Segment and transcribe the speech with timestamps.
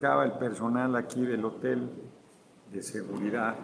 [0.00, 1.90] el personal aquí del hotel
[2.70, 3.56] de seguridad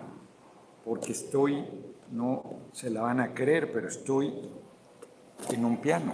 [0.84, 1.64] porque estoy,
[2.10, 4.34] no se la van a creer, pero estoy
[5.50, 6.12] en un piano.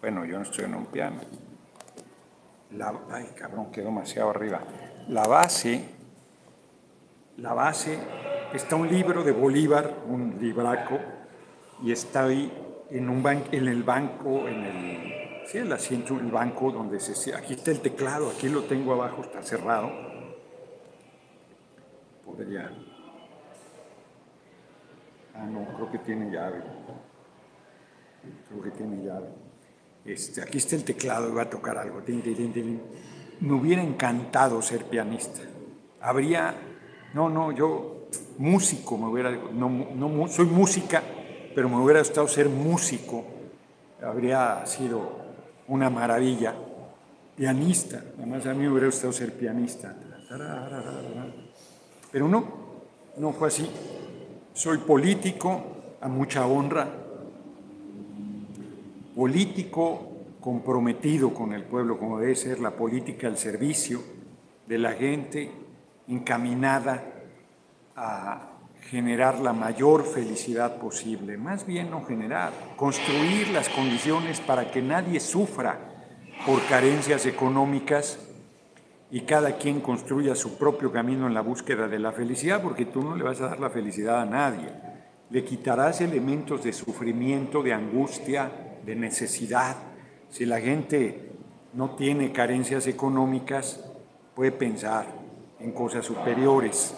[0.00, 1.20] Bueno, yo no estoy en un piano.
[2.72, 4.60] La, ay, cabrón, quedó demasiado arriba.
[5.06, 5.84] La base,
[7.36, 8.00] la base,
[8.52, 10.98] está un libro de Bolívar, un libraco,
[11.80, 12.52] y está ahí
[12.90, 17.34] en, un en el banco, en el Sí, el asiento, el banco donde se...
[17.34, 19.90] Aquí está el teclado, aquí lo tengo abajo, está cerrado.
[22.24, 22.70] Podría...
[25.34, 26.62] Ah, no, creo que tiene llave.
[28.48, 29.28] Creo que tiene llave.
[30.04, 32.02] Este, aquí está el teclado, iba a tocar algo.
[33.40, 35.40] Me hubiera encantado ser pianista.
[36.00, 36.54] Habría...
[37.14, 39.30] No, no, yo músico me hubiera...
[39.30, 41.02] No, no, soy música,
[41.54, 43.24] pero me hubiera gustado ser músico.
[44.02, 45.21] Habría sido
[45.72, 46.54] una maravilla.
[47.34, 49.96] Pianista, además a mí me hubiera gustado ser pianista.
[52.10, 52.44] Pero no,
[53.16, 53.68] no fue así.
[54.52, 56.86] Soy político a mucha honra,
[59.16, 60.08] político
[60.40, 64.02] comprometido con el pueblo, como debe ser la política al servicio
[64.66, 65.50] de la gente,
[66.06, 67.02] encaminada
[67.96, 68.51] a
[68.92, 75.18] generar la mayor felicidad posible, más bien no generar, construir las condiciones para que nadie
[75.18, 75.78] sufra
[76.44, 78.18] por carencias económicas
[79.10, 83.02] y cada quien construya su propio camino en la búsqueda de la felicidad, porque tú
[83.02, 84.68] no le vas a dar la felicidad a nadie.
[85.30, 88.52] Le quitarás elementos de sufrimiento, de angustia,
[88.84, 89.74] de necesidad.
[90.28, 91.30] Si la gente
[91.72, 93.82] no tiene carencias económicas,
[94.34, 95.06] puede pensar
[95.60, 96.94] en cosas superiores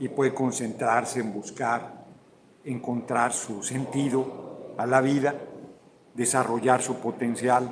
[0.00, 2.06] y puede concentrarse en buscar,
[2.64, 5.34] encontrar su sentido a la vida,
[6.14, 7.68] desarrollar su potencial,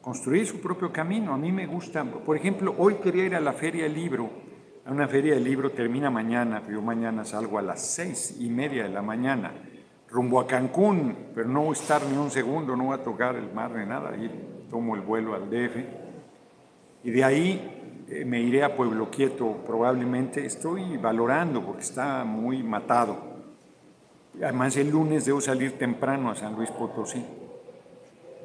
[0.00, 1.34] construir su propio camino.
[1.34, 4.28] A mí me gusta, por ejemplo, hoy quería ir a la feria del libro.
[4.86, 8.82] A una feria del libro termina mañana, yo mañana salgo a las seis y media
[8.82, 9.52] de la mañana,
[10.10, 13.34] rumbo a Cancún, pero no voy a estar ni un segundo, no voy a tocar
[13.36, 15.76] el mar ni nada, ahí tomo el vuelo al DF.
[17.04, 22.62] Y de ahí eh, me iré a Pueblo Quieto probablemente, estoy valorando porque está muy
[22.62, 23.34] matado.
[24.42, 27.24] Además el lunes debo salir temprano a San Luis Potosí,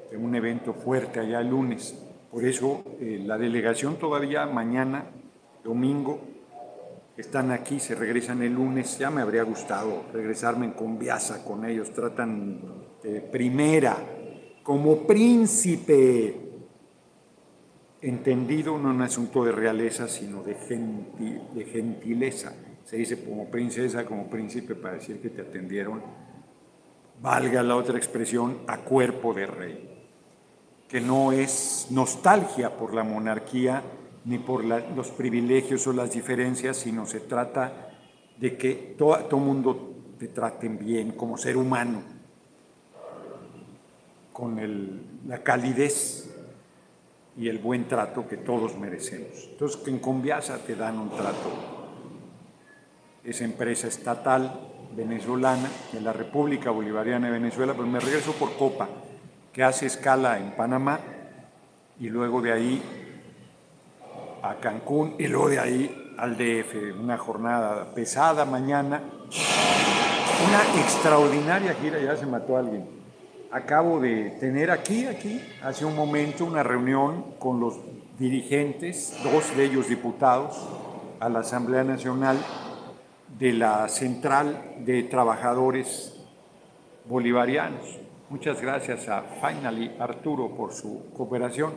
[0.10, 1.96] tengo un evento fuerte allá el lunes.
[2.32, 5.06] Por eso eh, la delegación todavía mañana,
[5.64, 6.20] domingo,
[7.18, 8.98] están aquí, se regresan el lunes.
[8.98, 11.92] Ya me habría gustado regresarme en Conviasa con ellos.
[11.92, 12.62] Tratan
[13.04, 13.98] de primera,
[14.64, 16.49] como príncipe,
[18.02, 20.56] entendido no un asunto de realeza, sino de,
[21.72, 22.54] gentileza.
[22.86, 26.02] Se dice como princesa, como príncipe, para decir que te atendieron,
[27.22, 30.08] valga la otra expresión, a cuerpo de rey,
[30.88, 33.84] que no es nostalgia por la monarquía
[34.26, 37.90] ni por los privilegios o las diferencias, sino se trata
[38.38, 42.02] de que todo, mundo te traten bien como ser humano,
[44.34, 46.30] con la calidez
[47.40, 49.48] y el buen trato que todos merecemos.
[49.52, 51.50] Entonces, que en Conviasa te dan un trato.
[53.24, 54.60] Es empresa estatal
[54.94, 58.90] venezolana de la República Bolivariana de Venezuela, pero me regreso por Copa,
[59.54, 61.00] que hace escala en Panamá
[61.98, 62.84] y luego de ahí
[64.44, 67.00] a Cancún y luego de ahí al DF.
[67.00, 69.02] Una jornada pesada mañana,
[70.46, 72.99] una extraordinaria gira, ya se mató alguien
[73.52, 77.80] acabo de tener aquí, aquí, hace un momento, una reunión con los
[78.18, 80.68] dirigentes, dos de ellos diputados,
[81.20, 82.38] a la Asamblea Nacional
[83.38, 86.16] de la Central de Trabajadores
[87.06, 88.00] Bolivarianos.
[88.30, 91.74] Muchas gracias a Finally Arturo por su cooperación.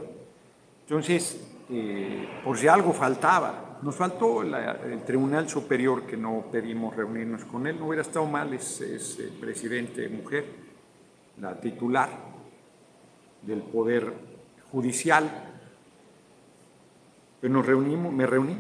[0.87, 1.41] Entonces,
[1.71, 7.67] eh, por si algo faltaba, nos faltó el Tribunal Superior que no pedimos reunirnos con
[7.67, 10.72] él, no hubiera estado mal, es, es presidente mujer
[11.41, 12.09] la titular
[13.43, 14.13] del Poder
[14.71, 15.31] Judicial.
[17.41, 18.57] Pues nos reunimos, me reuní,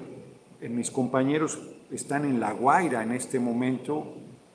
[0.68, 1.60] mis compañeros
[1.90, 4.14] están en La Guaira en este momento,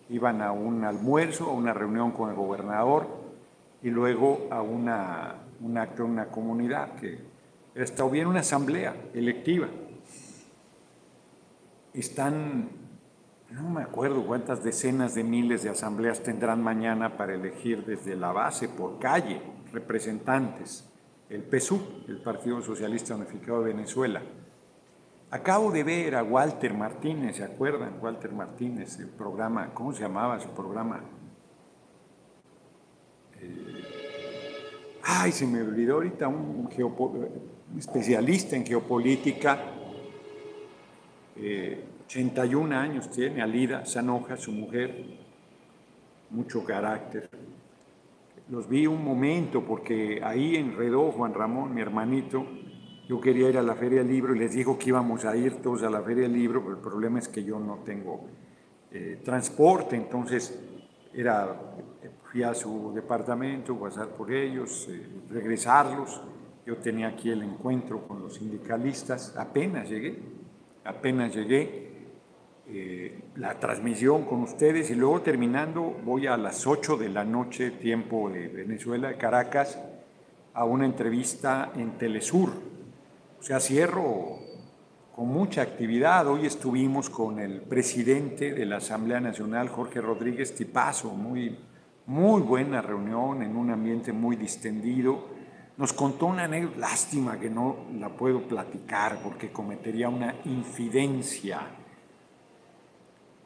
[0.10, 3.08] iban a un almuerzo, a una reunión con el gobernador
[3.84, 7.20] y luego a una, una comunidad que
[7.84, 9.68] estado bien una asamblea electiva.
[11.94, 12.70] Están
[13.52, 18.32] no me acuerdo cuántas decenas de miles de asambleas tendrán mañana para elegir desde la
[18.32, 19.42] base, por calle,
[19.72, 20.90] representantes.
[21.30, 24.22] El PSU, el Partido Socialista Unificado de Venezuela.
[25.30, 27.98] Acabo de ver a Walter Martínez, ¿se acuerdan?
[28.02, 31.02] Walter Martínez, el programa, ¿cómo se llamaba su programa?
[33.42, 33.84] Eh,
[35.04, 36.70] ay, se me olvidó ahorita un
[37.78, 39.60] especialista en geopolítica,
[42.08, 45.04] 81 eh, años tiene, Alida Sanoja, su mujer,
[46.30, 47.30] mucho carácter.
[48.50, 52.46] Los vi un momento porque ahí enredó Juan Ramón, mi hermanito,
[53.10, 55.62] yo quería ir a la Feria del Libro y les dijo que íbamos a ir
[55.62, 58.22] todos a la Feria del Libro, pero el problema es que yo no tengo
[58.92, 60.58] eh, transporte, entonces
[61.14, 61.60] era,
[62.32, 66.22] fui a su departamento, pasar por ellos, eh, regresarlos.
[66.66, 70.20] Yo tenía aquí el encuentro con los sindicalistas, apenas llegué,
[70.84, 71.87] apenas llegué,
[72.70, 77.72] eh, la transmisión con ustedes y luego terminando voy a las 8 de la noche,
[77.72, 79.80] tiempo de Venezuela, Caracas,
[80.54, 82.68] a una entrevista en Telesur
[83.40, 84.40] o sea, cierro
[85.16, 86.28] con mucha actividad.
[86.28, 91.58] Hoy estuvimos con el presidente de la Asamblea Nacional, Jorge Rodríguez Tipazo, muy,
[92.08, 95.28] muy buena reunión en un ambiente muy distendido.
[95.78, 101.62] Nos contó una anécdota, lástima que no la puedo platicar porque cometería una infidencia,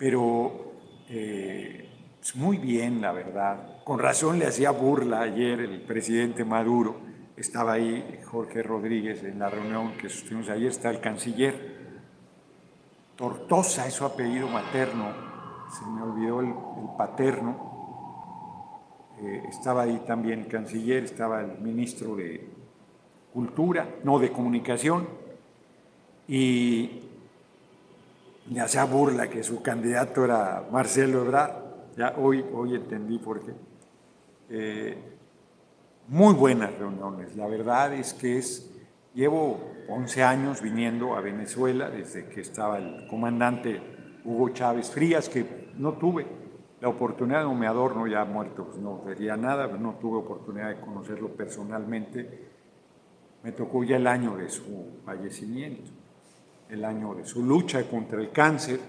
[0.02, 0.74] pero
[1.10, 1.88] eh,
[2.34, 3.84] muy bien, la verdad.
[3.84, 7.02] Con razón le hacía burla ayer el presidente Maduro
[7.38, 12.02] estaba ahí Jorge Rodríguez en la reunión que sostuvimos ayer, está el canciller.
[13.16, 15.14] Tortosa es su apellido materno,
[15.72, 16.52] se me olvidó el,
[16.98, 18.80] paterno.
[19.22, 22.50] Eh, estaba ahí también el canciller, estaba el ministro de
[23.32, 25.08] Cultura, no de Comunicación,
[26.28, 27.11] y
[28.52, 31.52] le hacía burla que su candidato era Marcelo Ebrard.
[31.96, 33.54] Ya hoy, hoy entendí por qué.
[34.50, 34.98] Eh,
[36.10, 37.36] muy buenas reuniones.
[37.38, 38.70] La verdad es que es,
[39.14, 39.58] llevo
[39.88, 43.82] 11 años viniendo a Venezuela desde que estaba el comandante
[44.26, 46.28] Hugo Chávez Frías, que no tuve
[46.82, 50.68] la oportunidad, no me adorno, ya muerto, pues no vería nada, pero no tuve oportunidad
[50.68, 52.50] de conocerlo personalmente.
[53.44, 55.90] Me tocó ya el año de su fallecimiento,
[56.72, 58.80] el año de su lucha contra el cáncer,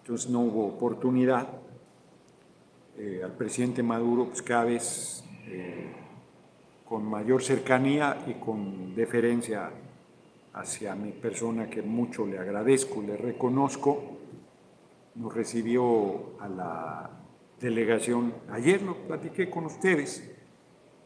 [0.00, 1.48] entonces no hubo oportunidad.
[2.98, 5.92] Eh, al presidente Maduro, pues cada vez eh,
[6.84, 9.70] con mayor cercanía y con deferencia
[10.54, 14.16] hacia mi persona que mucho le agradezco, le reconozco,
[15.14, 17.10] nos recibió a la
[17.60, 20.32] delegación, ayer lo platiqué con ustedes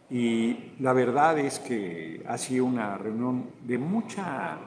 [0.09, 4.59] y la verdad es que ha sido una reunión de mucha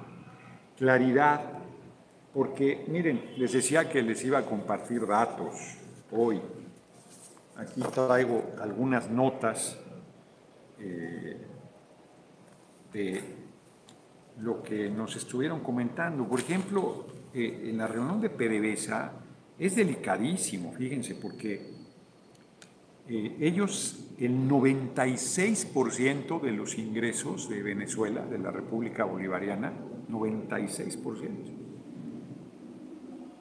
[0.77, 1.41] claridad,
[2.33, 5.77] porque miren, les decía que les iba a compartir datos
[6.11, 6.41] hoy,
[7.55, 9.77] Aquí traigo algunas notas
[10.79, 11.37] eh,
[12.91, 13.21] de
[14.39, 16.27] lo que nos estuvieron comentando.
[16.27, 19.11] Por ejemplo, eh, en la reunión de PDVSA
[19.59, 21.73] es delicadísimo, fíjense, porque
[23.07, 29.73] eh, ellos, el 96% de los ingresos de Venezuela, de la República Bolivariana,
[30.09, 31.29] 96%,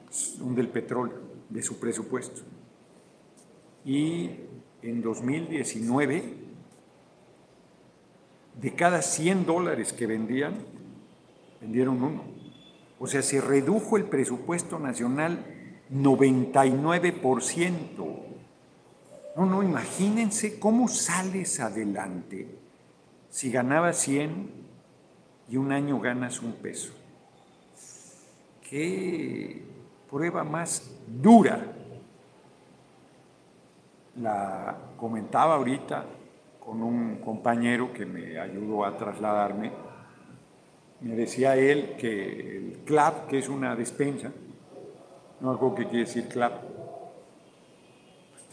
[0.09, 2.41] son del petróleo, de su presupuesto
[3.85, 4.29] y
[4.81, 6.23] en 2019,
[8.61, 10.55] de cada 100 dólares que vendían,
[11.61, 12.23] vendieron uno.
[12.99, 15.45] O sea, se redujo el presupuesto nacional
[15.91, 18.32] 99%.
[19.35, 22.47] No, no, imagínense cómo sales adelante
[23.29, 24.51] si ganabas 100
[25.49, 26.93] y un año ganas un peso.
[28.69, 29.63] Qué
[30.09, 31.65] prueba más dura
[34.15, 36.05] la comentaba ahorita
[36.59, 39.71] con un compañero que me ayudó a trasladarme.
[41.01, 44.31] Me decía él que el CLAP, que es una despensa,
[45.41, 46.72] no algo que quiere decir CLAP,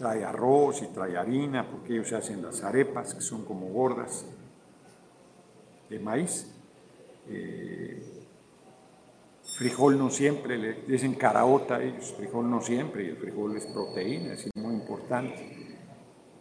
[0.00, 4.24] trae arroz y trae harina, porque ellos hacen las arepas, que son como gordas,
[5.90, 6.50] de maíz.
[7.28, 8.02] Eh,
[9.42, 14.32] frijol no siempre, le dicen caraota ellos, frijol no siempre, y el frijol es proteína,
[14.32, 15.76] es muy importante,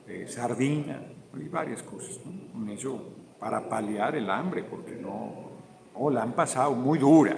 [0.08, 1.04] eh, sardina,
[1.38, 2.72] y varias cosas, ¿no?
[2.72, 5.50] eso para paliar el hambre, porque no,
[6.00, 7.36] no, la han pasado muy dura,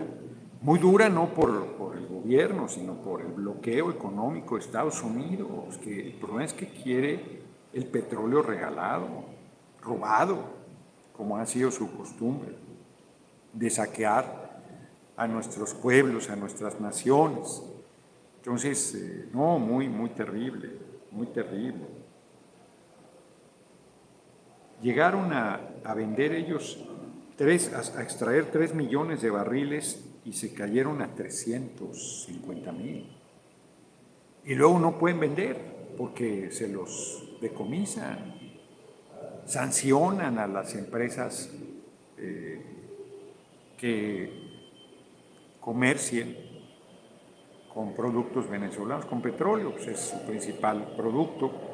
[0.62, 5.77] muy dura no por, por el gobierno, sino por el bloqueo económico de Estados Unidos,
[5.80, 7.41] que el problema es que quiere
[7.74, 9.25] el petróleo regalado,
[9.82, 10.38] robado,
[11.13, 12.56] como ha sido su costumbre,
[13.53, 14.62] de saquear
[15.18, 17.63] a nuestros pueblos, a nuestras naciones.
[18.38, 20.70] Entonces, eh, no, muy, muy terrible,
[21.10, 21.86] muy terrible.
[24.82, 25.60] Llegaron a,
[25.96, 26.84] vender ellos,
[27.36, 33.08] tres, a, extraer 3 millones de barriles y se cayeron a 350 mil.
[34.46, 35.58] Y luego no pueden vender
[35.98, 38.36] porque se los decomisan,
[39.46, 41.51] sancionan a las empresas
[42.18, 42.62] eh,
[43.78, 44.32] que
[45.60, 46.36] comercien
[47.74, 51.71] con productos venezolanos, con petróleo, pues es su principal producto.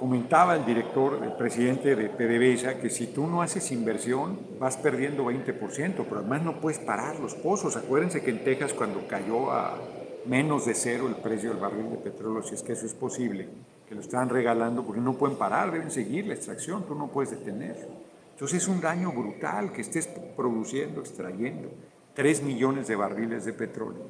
[0.00, 5.26] Comentaba el director, el presidente de PDVSA, que si tú no haces inversión vas perdiendo
[5.26, 7.76] 20%, pero además no puedes parar los pozos.
[7.76, 9.76] Acuérdense que en Texas cuando cayó a
[10.24, 13.46] menos de cero el precio del barril de petróleo, si es que eso es posible,
[13.86, 17.32] que lo están regalando porque no pueden parar, deben seguir la extracción, tú no puedes
[17.32, 17.86] detener.
[18.32, 21.68] Entonces es un daño brutal que estés produciendo, extrayendo
[22.14, 24.06] 3 millones de barriles de petróleo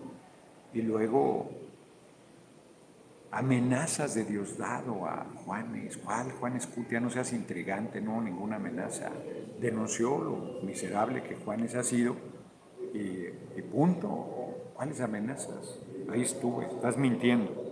[0.73, 1.51] y luego
[3.31, 5.97] amenazas de Diosdado a Juanes.
[5.97, 6.33] ¿Cuál?
[6.33, 9.11] Juanes Cutia, no seas intrigante, no, ninguna amenaza.
[9.61, 12.17] Denunció lo miserable que Juanes ha sido
[12.95, 14.73] y, y punto.
[14.75, 15.79] ¿Cuáles amenazas?
[16.11, 17.71] Ahí estuve, estás mintiendo.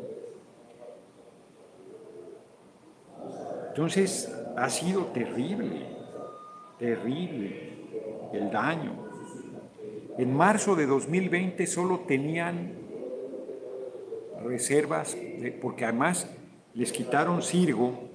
[3.69, 5.87] Entonces, ha sido terrible,
[6.79, 7.79] terrible
[8.33, 9.09] el daño.
[10.19, 12.78] En marzo de 2020 solo tenían
[14.45, 15.17] reservas,
[15.61, 16.29] porque además
[16.75, 18.09] les quitaron Sirgo,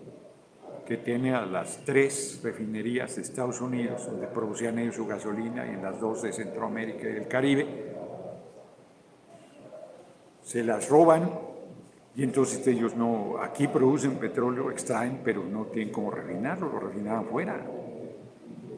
[0.86, 5.70] que tiene a las tres refinerías de Estados Unidos, donde producían ellos su gasolina, y
[5.70, 7.66] en las dos de Centroamérica y del Caribe,
[10.44, 11.30] se las roban
[12.16, 17.26] y entonces ellos no, aquí producen petróleo, extraen, pero no tienen cómo refinarlo, lo refinaban
[17.26, 17.60] fuera,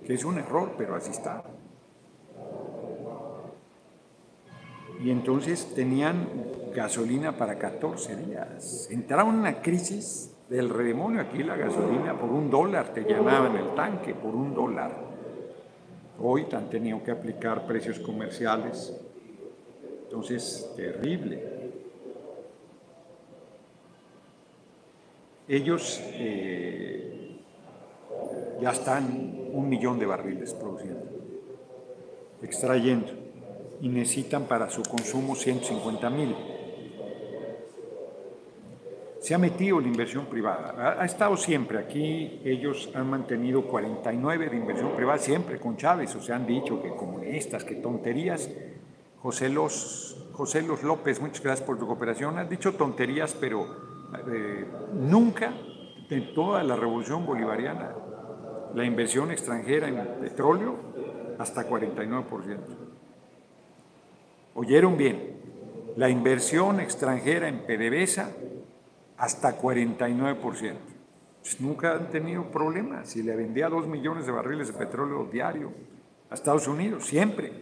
[0.06, 1.44] que es un error, pero así está.
[5.04, 6.28] Y entonces tenían
[6.74, 8.88] gasolina para 14 días.
[8.92, 11.22] Entraron en una crisis del redemonio.
[11.22, 14.96] Aquí la gasolina por un dólar te llenaban el tanque, por un dólar.
[16.20, 18.96] Hoy han tenido que aplicar precios comerciales.
[20.04, 21.56] Entonces, terrible.
[25.48, 27.40] Ellos eh,
[28.62, 31.06] ya están un millón de barriles produciendo,
[32.42, 33.12] extrayendo,
[33.82, 36.36] y necesitan para su consumo 150 mil.
[39.20, 44.56] Se ha metido la inversión privada, ha, estado siempre aquí, ellos han mantenido 49 de
[44.56, 48.52] inversión privada, siempre con Chávez, o sea, han dicho que comunistas, que tonterías.
[49.18, 53.66] José Los, José Los López, muchas gracias por tu cooperación, has dicho tonterías, pero
[54.28, 55.52] eh, nunca
[56.10, 57.96] en toda la revolución bolivariana
[58.76, 60.76] la inversión extranjera en petróleo
[61.40, 62.85] hasta 49%.
[64.56, 65.36] ¿Oyeron bien?
[65.96, 68.32] La inversión extranjera en PDVSA
[69.18, 70.74] hasta 49%.
[71.42, 73.10] Pues nunca han tenido problemas.
[73.10, 75.72] Si le vendía dos millones de barriles de petróleo diario
[76.32, 77.54] a Estados Unidos, siempre.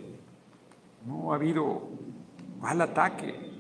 [1.05, 1.89] No ha habido
[2.61, 3.51] mal ataque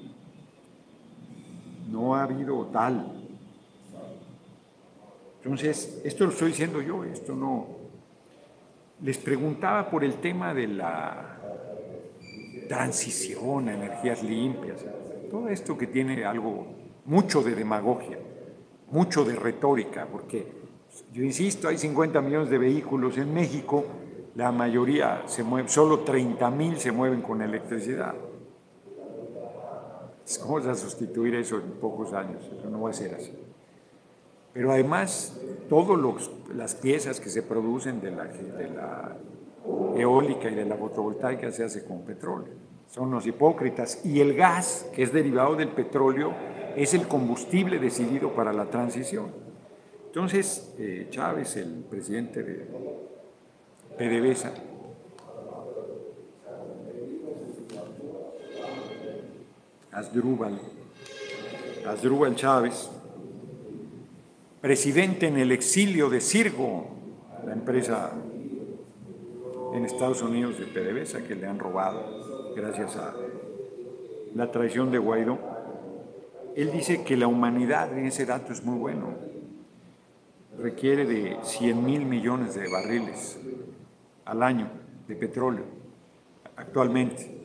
[1.93, 3.13] no ha habido tal.
[5.43, 7.67] Entonces, esto lo estoy diciendo yo, esto no.
[9.01, 11.32] Les preguntaba por el tema de la
[12.73, 14.83] transición a energías limpias,
[15.29, 16.65] todo esto que tiene algo,
[17.05, 18.17] mucho de demagogia,
[18.89, 20.47] mucho de retórica, porque
[21.11, 23.85] yo insisto, hay 50 millones de vehículos en México,
[24.33, 28.15] la mayoría se mueve, solo 30 mil se mueven con electricidad.
[30.41, 32.43] ¿Cómo vas a sustituir eso en pocos años?
[32.57, 33.33] Eso no va a ser así.
[34.51, 35.39] Pero además,
[35.69, 39.15] todas las piezas que se producen de la, de la
[39.95, 42.62] eólica y de la fotovoltaica se hace con petróleo.
[42.93, 44.05] Son los hipócritas.
[44.05, 46.31] Y el gas, que es derivado del petróleo,
[46.75, 49.31] es el combustible decidido para la transición.
[50.05, 52.67] Entonces, eh, Chávez, el presidente de
[53.97, 54.53] PDVSA,
[59.91, 60.59] Asdrúbal,
[61.87, 62.91] Asdrúbal Chávez,
[64.61, 66.89] presidente en el exilio de Sirgo,
[67.43, 68.11] la empresa
[69.73, 73.13] en Estados Unidos de PDVSA que le han robado gracias a
[74.35, 75.37] la traición de Guaidó.
[76.55, 79.15] Él dice que la humanidad, en ese dato es muy bueno,
[80.57, 83.39] requiere de 100 mil millones de barriles
[84.25, 84.69] al año
[85.07, 85.63] de petróleo
[86.55, 87.43] actualmente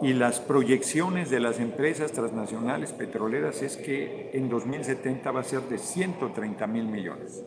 [0.00, 5.62] y las proyecciones de las empresas transnacionales petroleras es que en 2070 va a ser
[5.62, 7.42] de 130 mil millones.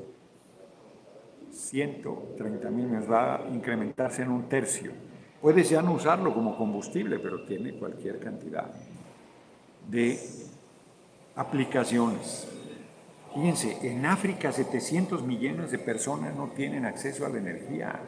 [1.52, 4.92] 130 mil millones va a incrementarse en un tercio.
[5.42, 8.72] Puedes ya no usarlo como combustible, pero tiene cualquier cantidad
[9.90, 10.20] de
[11.36, 12.48] aplicaciones.
[13.34, 18.00] Fíjense, en África 700 millones de personas no tienen acceso a la energía.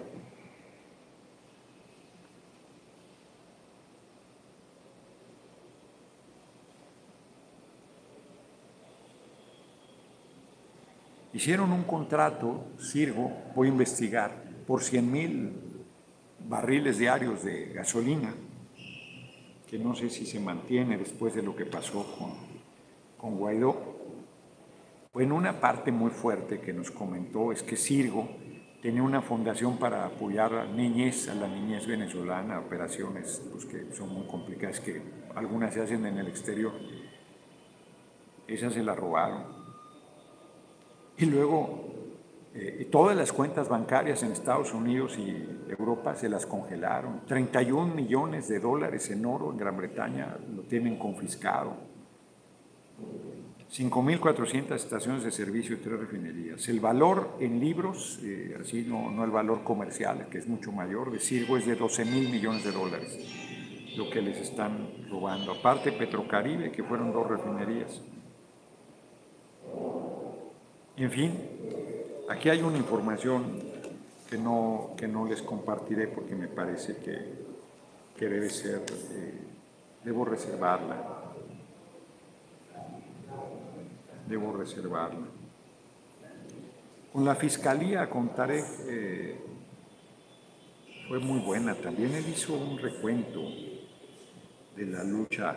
[11.33, 15.72] Hicieron un contrato, Sirgo, voy a investigar, por 100 mil
[16.47, 18.33] barriles diarios de gasolina,
[19.67, 22.33] que no sé si se mantiene después de lo que pasó con,
[23.17, 23.93] con Guaidó.
[25.13, 28.27] Bueno, una parte muy fuerte que nos comentó es que Sirgo
[28.81, 34.13] tenía una fundación para apoyar a niñez, a la niñez venezolana, operaciones pues, que son
[34.13, 35.01] muy complicadas, que
[35.35, 36.73] algunas se hacen en el exterior.
[38.47, 39.45] Esas se las robaron.
[41.17, 41.92] Y luego
[42.55, 47.21] eh, todas las cuentas bancarias en Estados Unidos y Europa se las congelaron.
[47.25, 51.73] 31 millones de dólares en oro en Gran Bretaña lo tienen confiscado.
[53.71, 56.69] 5.400 estaciones de servicio y tres refinerías.
[56.69, 61.11] El valor en libros, eh, así no, no, el valor comercial, que es mucho mayor,
[61.11, 63.17] de Sirgo es de 12 mil millones de dólares,
[63.97, 65.53] lo que les están robando.
[65.53, 67.99] Aparte Petrocaribe, que fueron dos refinerías.
[70.95, 71.33] En fin,
[72.33, 73.61] Aquí hay una información
[74.27, 79.39] que no, que no les compartiré porque me parece que, debe ser, eh,
[80.03, 80.97] debo reservarla.
[84.27, 85.27] Debo reservarla.
[87.13, 89.39] Con la fiscalía, contaré, eh,
[91.07, 91.75] fue muy buena.
[91.75, 93.43] También él hizo un recuento
[94.75, 95.55] de la lucha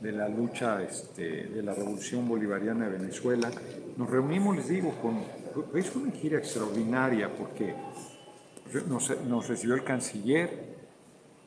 [0.00, 3.50] de la lucha este, de la revolución bolivariana de Venezuela.
[3.96, 5.20] Nos reunimos, les digo, con,
[5.74, 7.74] es una gira extraordinaria porque
[8.88, 10.76] nos, recibió el canciller,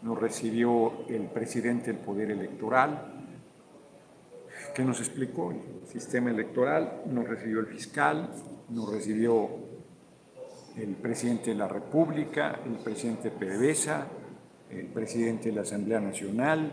[0.01, 3.13] nos recibió el presidente del Poder Electoral,
[4.73, 8.29] que nos explicó el sistema electoral, nos recibió el fiscal,
[8.69, 9.49] nos recibió
[10.77, 14.07] el presidente de la República, el presidente PDVSA,
[14.69, 16.71] el presidente de la Asamblea Nacional,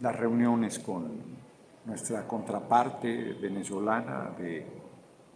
[0.00, 1.34] las reuniones con
[1.84, 4.66] nuestra contraparte venezolana de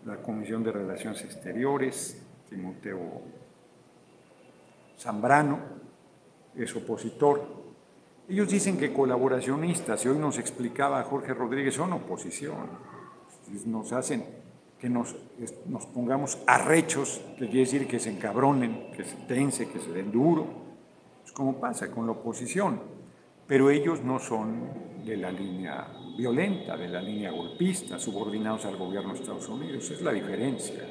[0.04, 3.22] la Comisión de Relaciones Exteriores, Timoteo
[4.98, 5.58] Zambrano,
[6.54, 7.42] es opositor.
[8.28, 12.66] Ellos dicen que colaboracionistas, y hoy nos explicaba Jorge Rodríguez, son oposición.
[13.66, 14.24] Nos hacen
[14.78, 15.16] que nos,
[15.66, 20.12] nos pongamos arrechos, que quiere decir que se encabronen, que se tense, que se den
[20.12, 20.46] duro.
[21.24, 22.97] Es como pasa con la oposición
[23.48, 24.68] pero ellos no son
[25.04, 29.90] de la línea violenta, de la línea golpista, subordinados al gobierno de Estados Unidos.
[29.90, 30.84] Es la diferencia.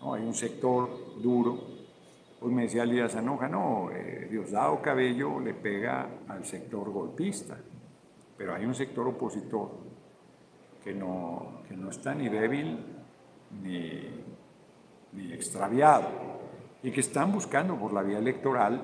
[0.00, 1.76] Hay un sector duro.
[2.40, 7.58] Hoy me decía Lía Zanoja, no, eh, Diosdado Cabello le pega al sector golpista,
[8.38, 9.70] pero hay un sector opositor
[10.82, 12.78] que no, que no está ni débil
[13.62, 14.00] ni,
[15.12, 16.08] ni extraviado
[16.82, 18.80] y que están buscando por la vía electoral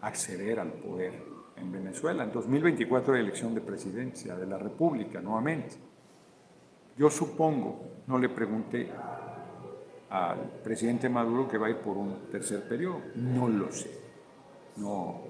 [0.00, 1.29] acceder al poder
[1.60, 2.24] en Venezuela.
[2.24, 5.76] En 2024 hay elección de presidencia de la República nuevamente.
[6.96, 8.90] Yo supongo, no le pregunté
[10.10, 13.90] al presidente Maduro que va a ir por un tercer periodo, no lo sé,
[14.76, 15.20] no,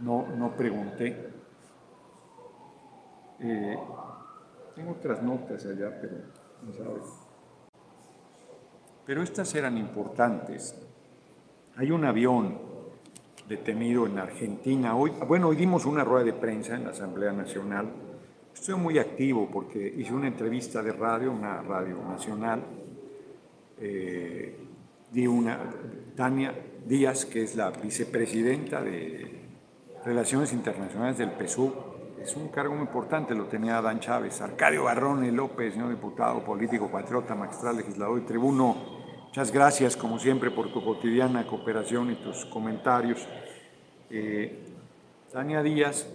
[0.00, 1.30] no, no pregunté.
[3.40, 3.78] Eh,
[4.74, 6.16] tengo otras notas allá, pero
[6.62, 7.04] no sabes.
[9.06, 10.74] Pero estas eran importantes.
[11.76, 12.73] Hay un avión
[13.48, 14.96] detenido en Argentina.
[14.96, 17.90] Hoy, bueno, hoy dimos una rueda de prensa en la Asamblea Nacional.
[18.52, 22.62] Estoy muy activo porque hice una entrevista de radio, una radio nacional.
[23.78, 24.56] Eh,
[25.10, 25.58] di una,
[26.16, 26.54] Tania
[26.86, 29.42] Díaz, que es la vicepresidenta de
[30.04, 31.72] Relaciones Internacionales del PSUV,
[32.20, 36.88] es un cargo muy importante, lo tenía Dan Chávez, Arcadio Barrone López, señor diputado, político,
[36.88, 38.93] patriota, magistral, legislador y tribuno
[39.34, 43.26] Muchas gracias, como siempre, por tu cotidiana cooperación y tus comentarios.
[44.08, 44.60] Eh,
[45.32, 46.06] Tania Díaz,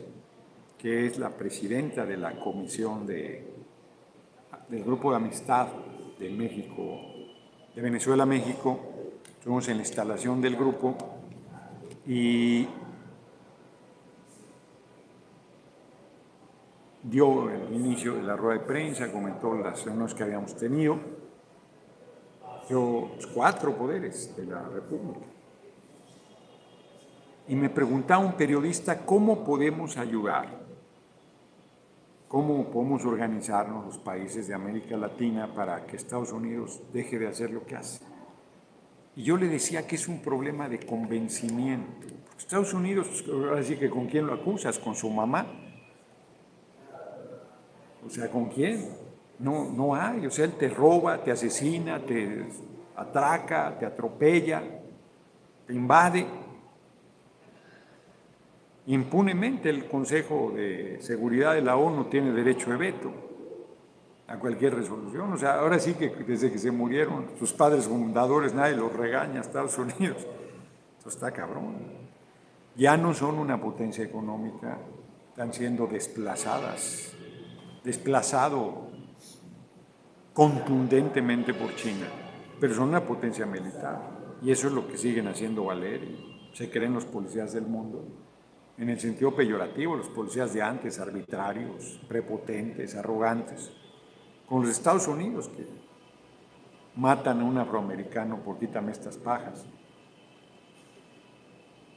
[0.77, 3.45] que es la presidenta de la Comisión de,
[4.69, 5.67] del Grupo de Amistad
[6.17, 7.01] de México,
[7.75, 8.79] de Venezuela-México,
[9.37, 10.95] estuvimos en la instalación del grupo
[12.07, 12.69] y
[17.03, 21.18] dio el inicio de la rueda de prensa, comentó las reuniones que habíamos tenido
[22.69, 25.25] los cuatro poderes de la República.
[27.47, 30.47] Y me preguntaba un periodista cómo podemos ayudar,
[32.27, 37.49] cómo podemos organizarnos los países de América Latina para que Estados Unidos deje de hacer
[37.49, 38.05] lo que hace.
[39.15, 42.07] Y yo le decía que es un problema de convencimiento.
[42.37, 45.47] Estados Unidos, ahora que con quién lo acusas, con su mamá.
[48.05, 48.87] O sea, ¿con quién?
[49.39, 52.45] No, no hay, o sea, él te roba, te asesina, te
[52.95, 54.61] atraca, te atropella,
[55.65, 56.27] te invade.
[58.87, 63.11] Impunemente el Consejo de Seguridad de la ONU tiene derecho de veto.
[64.29, 65.33] a cualquier resolución.
[65.33, 69.39] O sea, ahora sí que desde que se murieron sus padres fundadores, nadie los regaña
[69.39, 70.27] a Estados Unidos.
[70.97, 71.77] Esto está cabrón.
[72.75, 74.77] Ya no son una potencia económica,
[75.29, 77.11] están siendo desplazadas,
[77.83, 78.88] desplazado
[80.33, 82.07] contundentemente por China,
[82.59, 84.37] pero son una potencia militar.
[84.41, 86.01] Y eso es lo que siguen haciendo valer.
[86.53, 88.05] se creen los policías del mundo.
[88.77, 93.71] En el sentido peyorativo, los policías de antes, arbitrarios, prepotentes, arrogantes.
[94.47, 95.67] Con los Estados Unidos que
[96.95, 99.65] matan a un afroamericano por quítame estas pajas.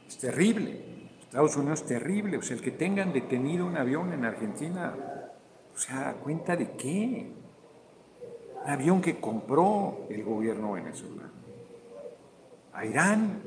[0.07, 0.85] Es terrible.
[1.23, 2.37] Estados Unidos es terrible.
[2.37, 4.95] O sea, el que tengan detenido un avión en Argentina,
[5.75, 7.33] o sea, ¿cuenta de qué?
[8.65, 11.33] Un avión que compró el gobierno venezolano
[12.73, 13.41] a Irán.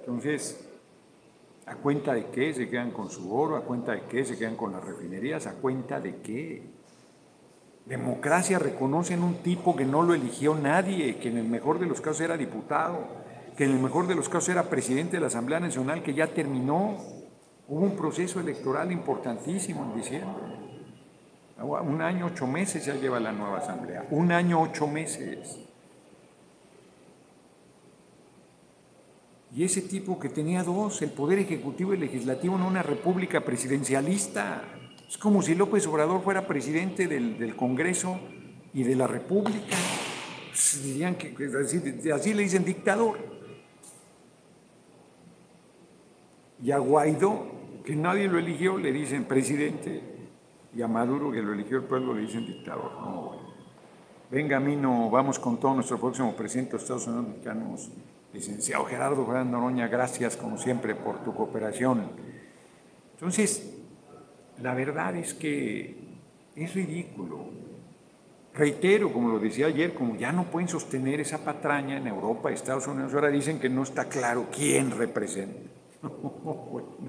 [0.00, 0.68] Entonces,
[1.66, 3.56] ¿a cuenta de qué se quedan con su oro?
[3.56, 5.46] ¿A cuenta de qué se quedan con las refinerías?
[5.46, 6.62] ¿A cuenta de qué?
[7.86, 12.00] Democracia reconocen un tipo que no lo eligió nadie, que en el mejor de los
[12.00, 12.98] casos era diputado,
[13.56, 16.28] que en el mejor de los casos era presidente de la Asamblea Nacional, que ya
[16.28, 16.96] terminó.
[17.70, 20.42] Hubo un proceso electoral importantísimo en diciembre.
[21.56, 24.08] Un año, ocho meses ya lleva la nueva asamblea.
[24.10, 25.56] Un año, ocho meses.
[29.54, 34.64] Y ese tipo que tenía dos, el poder ejecutivo y legislativo en una república presidencialista.
[35.08, 38.18] Es como si López Obrador fuera presidente del, Congreso
[38.74, 39.76] y de la República.
[40.48, 43.16] Pues dirían que así, así le dicen dictador.
[46.62, 50.02] Y a Guaidó, que nadie lo eligió, le dicen presidente
[50.74, 52.92] y a Maduro, que lo eligió el pueblo, le dicen dictador.
[53.00, 53.50] No,
[54.30, 57.90] Venga, a mí no, vamos con todo nuestro próximo presidente de Estados Unidos mexicanos,
[58.32, 62.04] licenciado Gerardo Juan Noroña, gracias como siempre por tu cooperación.
[63.14, 63.76] Entonces,
[64.62, 65.96] la verdad es que
[66.54, 67.46] es ridículo.
[68.54, 72.86] Reitero, como lo decía ayer, como ya no pueden sostener esa patraña en Europa Estados
[72.86, 75.58] Unidos, ahora dicen que no está claro quién representa.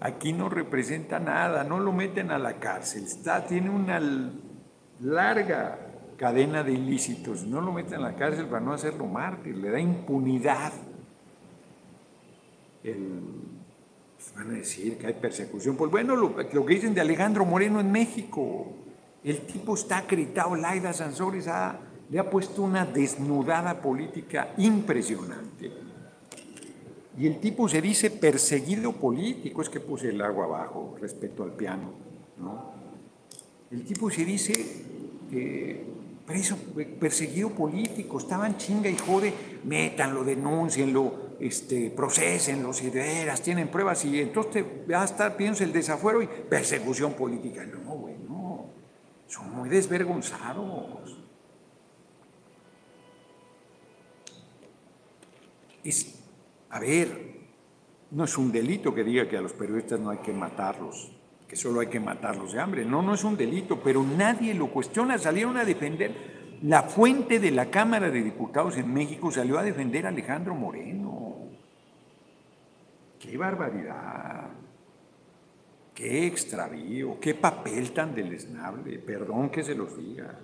[0.00, 4.00] Aquí no representa nada, no lo meten a la cárcel, está, tiene una
[5.00, 5.78] larga
[6.16, 9.78] cadena de ilícitos, no lo meten a la cárcel para no hacerlo mártir, le da
[9.78, 10.72] impunidad.
[12.82, 15.76] Pues van a decir que hay persecución.
[15.76, 18.72] Pues bueno, lo, que dicen de Alejandro Moreno en México,
[19.24, 21.48] el tipo está acreditado, Laida Sansores
[22.10, 25.89] le ha puesto una desnudada política impresionante.
[27.18, 31.52] Y el tipo se dice perseguido político, es que puse el agua abajo respecto al
[31.52, 31.92] piano.
[32.38, 32.72] ¿no?
[33.70, 34.52] El tipo se dice
[35.32, 35.84] eh,
[36.26, 36.56] preso,
[36.98, 44.20] perseguido político, estaban chinga y jode, métanlo, denúncienlo, este, procesenlo si veras tienen pruebas y
[44.20, 47.64] entonces va a estar, pienso, el desafuero y persecución política.
[47.64, 48.66] No, güey, no,
[49.26, 51.16] son muy desvergonzados.
[55.82, 56.19] Es
[56.70, 57.30] a ver,
[58.12, 61.12] no es un delito que diga que a los periodistas no hay que matarlos,
[61.48, 62.84] que solo hay que matarlos de hambre.
[62.84, 65.18] No, no es un delito, pero nadie lo cuestiona.
[65.18, 66.58] Salieron a defender.
[66.62, 71.36] La fuente de la Cámara de Diputados en México salió a defender a Alejandro Moreno.
[73.18, 74.48] ¡Qué barbaridad!
[75.94, 77.18] ¡Qué extravío!
[77.20, 78.98] ¡Qué papel tan deleznable!
[78.98, 80.38] Perdón que se los diga.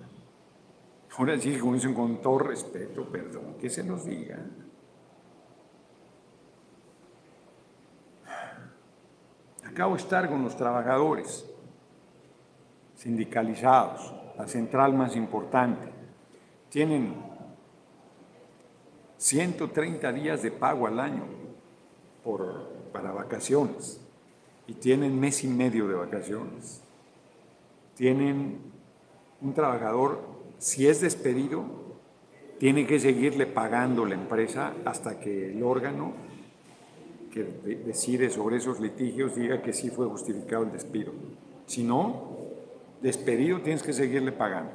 [1.17, 4.39] Ahora sí, con todo respeto, perdón que se los diga.
[9.69, 11.45] Acabo de estar con los trabajadores
[12.95, 15.91] sindicalizados, la central más importante.
[16.69, 17.15] Tienen
[19.17, 21.23] 130 días de pago al año
[22.23, 24.01] por, para vacaciones
[24.67, 26.81] y tienen mes y medio de vacaciones.
[27.95, 28.59] Tienen
[29.41, 30.21] un trabajador,
[30.59, 31.65] si es despedido,
[32.59, 36.13] tiene que seguirle pagando la empresa hasta que el órgano
[37.43, 41.11] decide sobre esos litigios diga que sí fue justificado el despido.
[41.65, 42.37] Si no,
[43.01, 44.71] despedido tienes que seguirle pagando.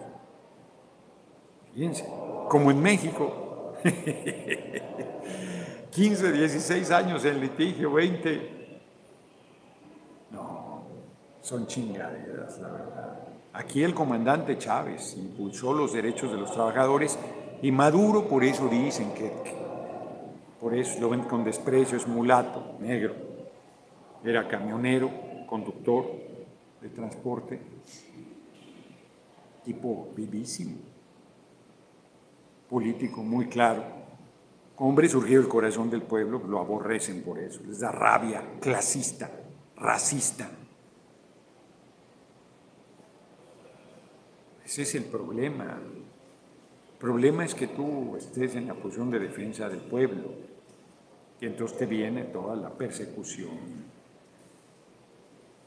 [1.74, 2.06] Fíjense,
[2.48, 3.74] como en México,
[5.90, 8.80] 15, 16 años en litigio, 20.
[10.30, 10.82] No,
[11.40, 13.18] son chingaderas, la verdad.
[13.54, 17.18] Aquí el comandante Chávez impulsó los derechos de los trabajadores
[17.60, 19.30] y Maduro por eso dicen que
[20.62, 23.16] por eso lo ven con desprecio, es mulato, negro.
[24.22, 25.10] Era camionero,
[25.44, 26.06] conductor
[26.80, 27.60] de transporte,
[29.64, 30.76] tipo vivísimo,
[32.70, 33.82] político muy claro.
[34.76, 39.32] Hombre surgido del corazón del pueblo, lo aborrecen por eso, les da rabia, clasista,
[39.76, 40.48] racista.
[44.64, 45.80] Ese es el problema.
[46.92, 50.51] El problema es que tú estés en la posición de defensa del pueblo
[51.42, 53.50] y entonces te viene toda la persecución.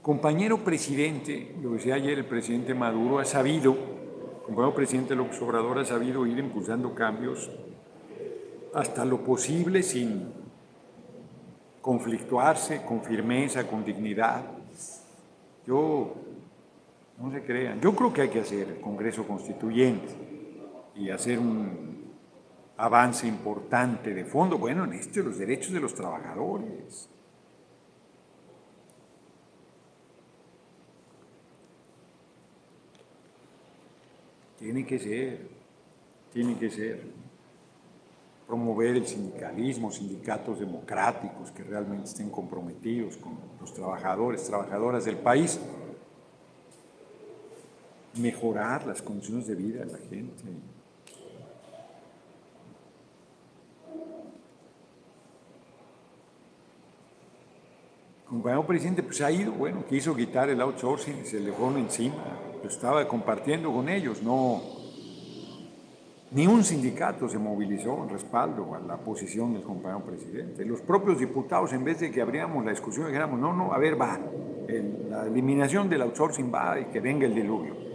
[0.01, 3.75] Compañero presidente, lo decía ayer el presidente Maduro, ha sabido,
[4.45, 7.51] compañero presidente López Obrador ha sabido ir impulsando cambios
[8.73, 10.31] hasta lo posible sin
[11.81, 14.45] conflictuarse, con firmeza, con dignidad.
[15.67, 16.15] Yo
[17.21, 17.81] no se crean.
[17.81, 20.13] Yo creo que hay que hacer Congreso Constituyente
[20.95, 21.94] y hacer un
[22.77, 24.57] avance importante de fondo.
[24.57, 27.09] Bueno, en esto los derechos de los trabajadores.
[34.57, 35.47] Tiene que ser,
[36.33, 37.25] tiene que ser.
[38.47, 45.59] Promover el sindicalismo, sindicatos democráticos que realmente estén comprometidos con los trabajadores, trabajadoras del país
[48.17, 50.43] mejorar las condiciones de vida de la gente.
[58.35, 62.15] Compañero presidente pues ha ido, bueno, quiso quitar el outsourcing, se le pone encima,
[62.67, 64.61] estaba compartiendo con ellos, no,
[66.31, 70.65] ni un sindicato se movilizó en respaldo a la posición del compañero presidente.
[70.65, 73.99] Los propios diputados, en vez de que abriéramos la discusión, dijéramos, no, no, a ver,
[73.99, 74.19] va,
[75.09, 77.85] la eliminación del outsourcing va y que venga el diluvio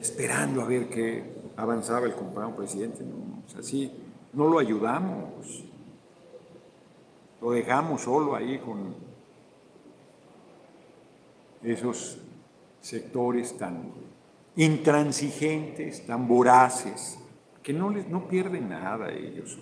[0.00, 1.22] esperando a ver qué
[1.56, 3.04] avanzaba el compañero presidente.
[3.04, 3.42] ¿no?
[3.58, 3.92] así
[4.32, 5.64] no lo ayudamos,
[7.46, 8.92] lo dejamos solo ahí con
[11.62, 12.18] esos
[12.80, 13.92] sectores tan
[14.56, 17.16] intransigentes, tan voraces,
[17.62, 19.60] que no, les, no pierden nada ellos.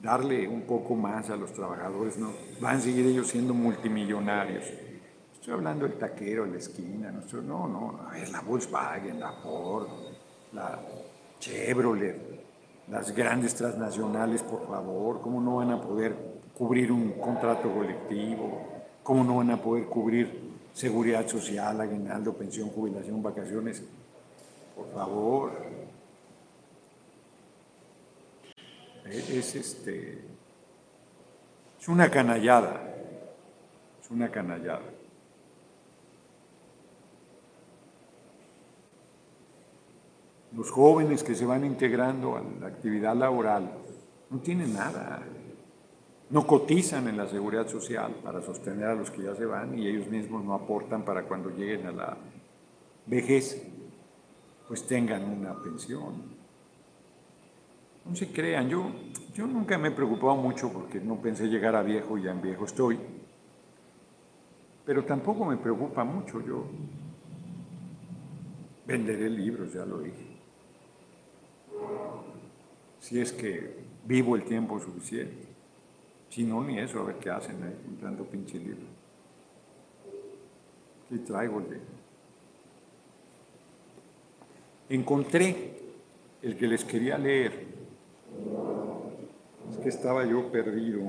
[0.00, 2.30] Darle un poco más a los trabajadores, no,
[2.60, 4.64] van a seguir ellos siendo multimillonarios.
[5.32, 9.88] Estoy hablando del taquero en la esquina, no, no, no, es la Volkswagen, la Ford,
[10.52, 10.80] la
[11.40, 12.20] Chevrolet,
[12.86, 18.62] las grandes transnacionales, por favor, ¿cómo no van a poder cubrir un contrato colectivo?
[19.02, 23.82] ¿Cómo no van a poder cubrir seguridad social, aguinaldo, pensión, jubilación, vacaciones?
[24.74, 25.52] Por favor.
[29.04, 30.24] Es, este,
[31.78, 32.80] es una canallada,
[34.02, 34.80] es una canallada.
[40.56, 43.70] los jóvenes que se van integrando a la actividad laboral
[44.30, 45.22] no tienen nada,
[46.30, 49.86] no cotizan en la seguridad social para sostener a los que ya se van y
[49.86, 52.16] ellos mismos no aportan para cuando lleguen a la
[53.06, 53.66] vejez,
[54.66, 56.34] pues tengan una pensión.
[58.04, 58.90] No se crean, yo,
[59.34, 62.42] yo nunca me he preocupado mucho porque no pensé llegar a viejo y ya en
[62.42, 62.98] viejo estoy,
[64.84, 66.66] pero tampoco me preocupa mucho, yo
[68.86, 70.34] venderé libros, ya lo dije
[73.04, 75.53] si es que vivo el tiempo suficiente.
[76.34, 78.88] Si no, ni eso, a ver qué hacen ahí, entrando pinche libro.
[81.08, 81.80] ¿Qué traigo de?
[84.88, 85.78] Encontré
[86.42, 87.52] el que les quería leer.
[89.70, 91.02] Es que estaba yo perdido.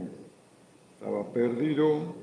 [0.94, 2.14] Estaba perdido.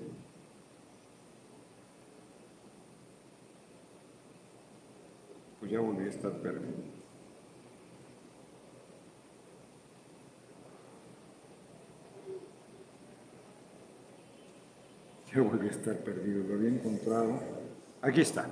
[5.59, 7.02] Pues ya volví a estar perdido.
[15.35, 17.41] Yo volví a estar perdido, lo había encontrado.
[18.03, 18.47] Aquí está.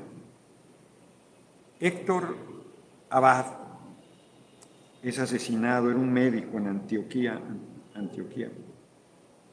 [1.78, 2.36] Héctor
[3.10, 3.46] Abad
[5.02, 7.38] es asesinado, era un médico en Antioquía,
[7.94, 8.50] Antioquía,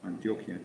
[0.03, 0.61] Antioquia.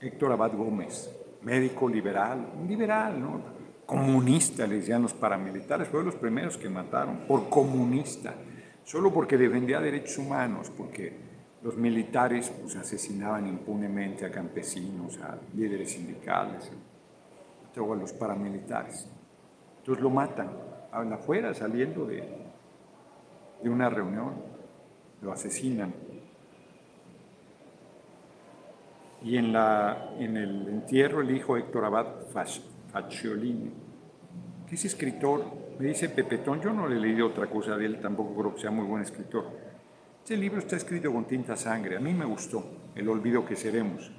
[0.00, 1.10] Héctor Abad Gómez,
[1.42, 3.40] médico liberal, un liberal, ¿no?
[3.86, 8.34] Comunista, le decían los paramilitares, fue de los primeros que mataron, por comunista,
[8.82, 11.33] solo porque defendía derechos humanos, porque
[11.64, 19.08] los militares pues, asesinaban impunemente a campesinos, a líderes sindicales, a los paramilitares.
[19.78, 20.50] Entonces lo matan,
[20.92, 22.22] afuera, saliendo de,
[23.62, 24.34] de una reunión,
[25.22, 25.92] lo asesinan.
[29.22, 32.06] Y en, la, en el entierro el hijo Héctor Abad
[32.92, 33.72] Facciolini,
[34.68, 35.42] que es escritor,
[35.78, 38.60] me dice Pepetón, yo no le he leído otra cosa de él, tampoco creo que
[38.60, 39.73] sea muy buen escritor
[40.24, 41.98] este libro está escrito con tinta sangre.
[41.98, 44.10] A mí me gustó, El olvido que seremos.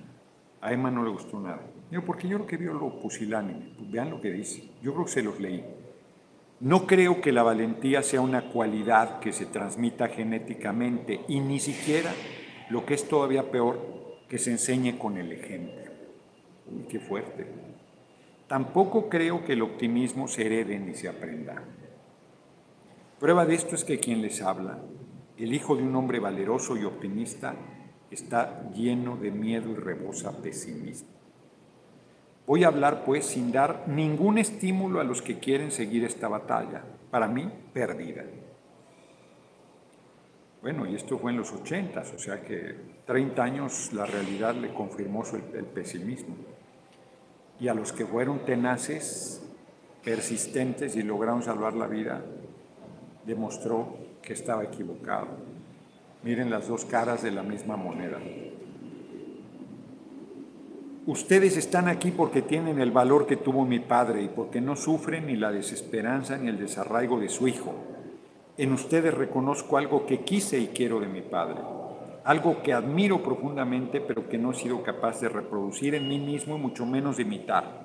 [0.62, 1.62] A Emma no le gustó nada.
[1.90, 3.74] Yo, porque yo lo que vio lo pusilánime.
[3.76, 4.70] Pues vean lo que dice.
[4.84, 5.66] Yo creo que se los leí.
[6.60, 12.14] No creo que la valentía sea una cualidad que se transmita genéticamente y ni siquiera,
[12.70, 13.80] lo que es todavía peor,
[14.30, 15.92] que se enseñe con el ejemplo.
[16.68, 17.48] Uy, qué fuerte.
[18.48, 21.64] Tampoco creo que el optimismo se herede ni se aprenda.
[23.20, 24.78] Prueba de esto es que quien les habla,
[25.38, 27.56] el hijo de un hombre valeroso y optimista,
[28.10, 31.10] está lleno de miedo y rebosa pesimismo.
[32.48, 36.84] Voy a hablar pues sin dar ningún estímulo a los que quieren seguir esta batalla,
[37.10, 38.24] para mí perdida.
[40.62, 44.74] Bueno, y esto fue en los ochentas, o sea que 30 años la realidad le
[44.74, 46.36] confirmó el, el pesimismo.
[47.60, 49.44] Y a los que fueron tenaces,
[50.04, 52.24] persistentes y lograron salvar la vida,
[53.26, 55.28] demostró que estaba equivocado.
[56.24, 58.18] Miren las dos caras de la misma moneda.
[61.06, 65.28] Ustedes están aquí porque tienen el valor que tuvo mi padre y porque no sufren
[65.28, 67.76] ni la desesperanza ni el desarraigo de su hijo.
[68.58, 71.62] En ustedes reconozco algo que quise y quiero de mi padre,
[72.24, 76.56] algo que admiro profundamente pero que no he sido capaz de reproducir en mí mismo
[76.56, 77.85] y mucho menos de imitar.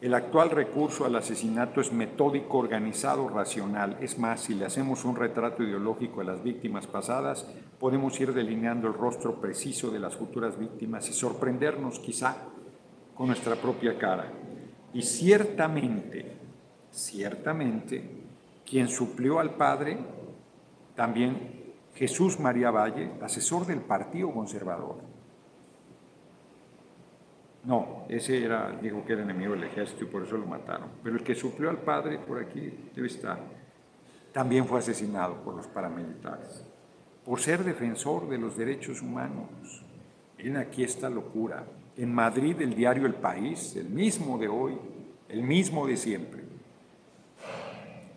[0.00, 3.96] El actual recurso al asesinato es metódico, organizado, racional.
[4.00, 7.48] Es más, si le hacemos un retrato ideológico a las víctimas pasadas,
[7.80, 12.36] podemos ir delineando el rostro preciso de las futuras víctimas y sorprendernos quizá
[13.16, 14.30] con nuestra propia cara.
[14.94, 16.36] Y ciertamente,
[16.92, 18.08] ciertamente,
[18.64, 19.98] quien suplió al Padre,
[20.94, 25.07] también Jesús María Valle, asesor del Partido Conservador,
[27.68, 30.88] no, ese era, dijo que era enemigo del ejército y por eso lo mataron.
[31.02, 33.38] Pero el que suplió al padre, por aquí debe estar,
[34.32, 36.64] también fue asesinado por los paramilitares,
[37.26, 39.84] por ser defensor de los derechos humanos.
[40.38, 41.62] Miren aquí esta locura.
[41.98, 44.78] En Madrid, el diario El País, el mismo de hoy,
[45.28, 46.44] el mismo de siempre,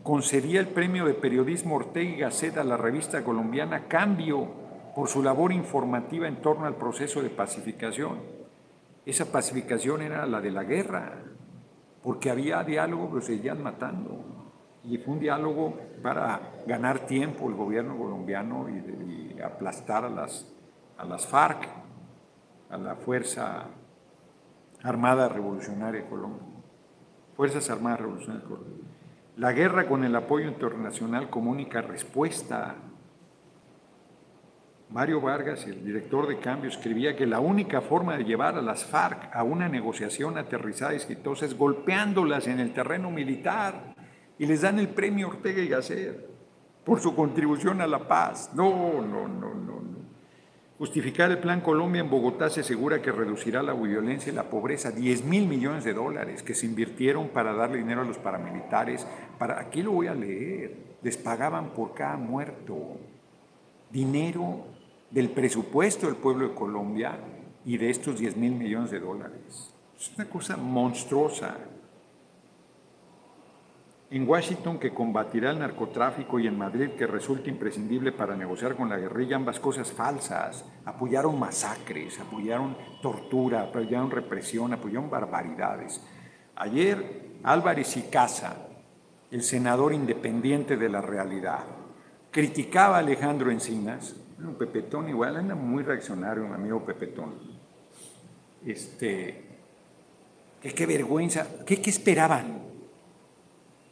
[0.01, 4.47] concedía el premio de periodismo Ortega y Gasset a la revista colombiana Cambio
[4.95, 8.40] por su labor informativa en torno al proceso de pacificación.
[9.05, 11.13] Esa pacificación era la de la guerra,
[12.03, 14.23] porque había diálogo, pero seguían matando.
[14.83, 20.47] Y fue un diálogo para ganar tiempo el gobierno colombiano y, aplastar a las,
[20.99, 21.67] a las FARC,
[22.69, 23.65] a la Fuerza
[24.83, 26.47] Armada Revolucionaria de Colombia.
[27.35, 28.85] Fuerzas Armadas Revolucionarias de Colombia.
[29.37, 32.75] La guerra con el apoyo internacional como única respuesta
[34.91, 38.83] Mario Vargas, el director de cambio, escribía que la única forma de llevar a las
[38.83, 43.95] FARC a una negociación aterrizada y exitosa es golpeándolas en el terreno militar
[44.37, 46.29] y les dan el premio Ortega y Gasset
[46.83, 48.51] por su contribución a la paz.
[48.53, 49.81] No, no, no, no, no.
[50.77, 54.91] Justificar el Plan Colombia en Bogotá se asegura que reducirá la violencia y la pobreza.
[54.91, 59.07] 10 mil millones de dólares que se invirtieron para darle dinero a los paramilitares.
[59.37, 60.97] Para, aquí lo voy a leer.
[61.03, 62.97] Les pagaban por cada muerto.
[63.91, 64.70] Dinero
[65.11, 67.19] del presupuesto del pueblo de Colombia
[67.65, 69.73] y de estos 10 mil millones de dólares.
[69.99, 71.57] Es una cosa monstruosa.
[74.09, 78.89] En Washington, que combatirá el narcotráfico, y en Madrid, que resulta imprescindible para negociar con
[78.89, 80.65] la guerrilla, ambas cosas falsas.
[80.83, 86.01] Apoyaron masacres, apoyaron tortura, apoyaron represión, apoyaron barbaridades.
[86.55, 88.67] Ayer, Álvarez y Casa,
[89.29, 91.63] el senador independiente de la realidad,
[92.31, 97.33] criticaba a Alejandro Encinas bueno, Pepetón igual anda muy reaccionario, mi amigo Pepetón.
[98.65, 99.43] Este,
[100.61, 102.59] qué vergüenza, ¿qué, qué esperaban?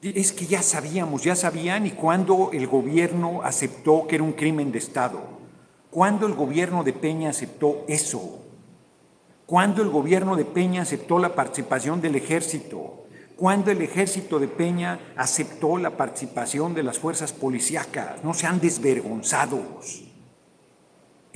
[0.01, 4.71] Es que ya sabíamos, ya sabían y cuando el gobierno aceptó que era un crimen
[4.71, 5.21] de Estado,
[5.91, 8.39] cuando el gobierno de Peña aceptó eso,
[9.45, 14.99] cuando el gobierno de Peña aceptó la participación del ejército, cuando el ejército de Peña
[15.15, 20.09] aceptó la participación de las fuerzas policíacas, no sean desvergonzados.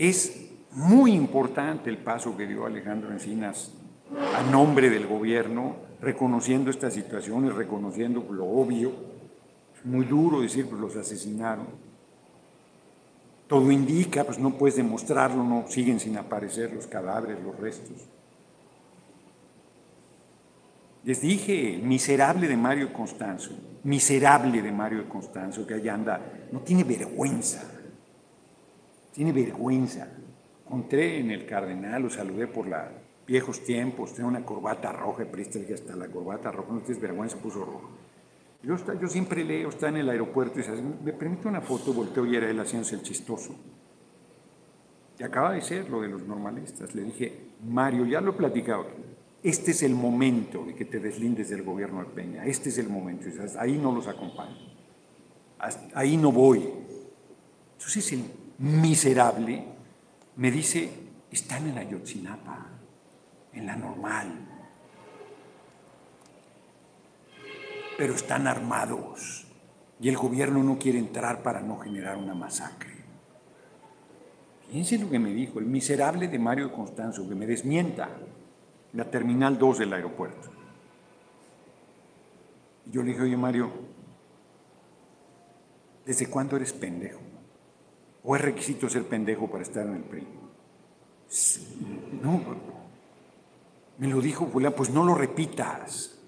[0.04, 3.72] Es muy importante el paso que dio Alejandro Encinas
[4.36, 8.92] a nombre del gobierno, reconociendo esta situación y reconociendo lo obvio.
[9.78, 11.68] Es muy duro decir, pues los asesinaron.
[13.48, 17.96] Todo indica, pues no puedes demostrarlo, no siguen sin aparecer los cadáveres, los restos.
[21.06, 23.52] Les dije, miserable de Mario Constanzo,
[23.86, 26.20] miserable de Mario Constanzo, que allá anda,
[26.52, 27.83] no tiene vergüenza
[29.14, 30.08] tiene vergüenza.
[30.66, 32.82] Encontré en el cardenal, lo saludé por los
[33.28, 37.38] viejos tiempos, tenía una corbata roja, presta que hasta la corbata roja, no tienes vergüenza,
[37.38, 37.90] puso rojo.
[38.64, 38.78] Yo,
[39.10, 40.64] siempre leo, está en el aeropuerto y
[41.04, 43.54] me permite una foto, volteo y era él haciéndose el chistoso.
[45.20, 46.96] Y acaba de ser lo de los normalistas.
[46.96, 48.88] Le dije, Mario, ya lo he platicado
[49.44, 52.46] Este es el momento de que te deslindes del gobierno de Peña.
[52.46, 53.28] Este es el momento.
[53.60, 54.56] ahí no los acompaño.
[55.94, 56.64] Ahí no voy.
[57.74, 58.24] Entonces, el
[58.60, 59.66] miserable,
[60.36, 60.90] me dice,
[61.32, 62.70] están en Ayotzinapa.
[63.54, 64.32] en la normal.
[67.98, 69.46] Pero están armados
[70.00, 72.94] y el gobierno no quiere entrar para no generar una masacre.
[74.68, 78.10] Fíjense lo que me dijo el miserable de Mario Constanzo, que me desmienta
[78.94, 80.50] la terminal 2 del aeropuerto.
[82.92, 83.72] Yo le dije, oye Mario,
[86.06, 87.23] ¿desde cuándo eres pendejo?
[88.24, 90.28] ¿O es requisito ser pendejo para estar en el PRI?
[92.22, 92.42] No,
[93.98, 96.20] me lo dijo Julián, pues no lo repitas,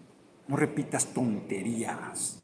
[0.48, 2.40] no repitas tonterías.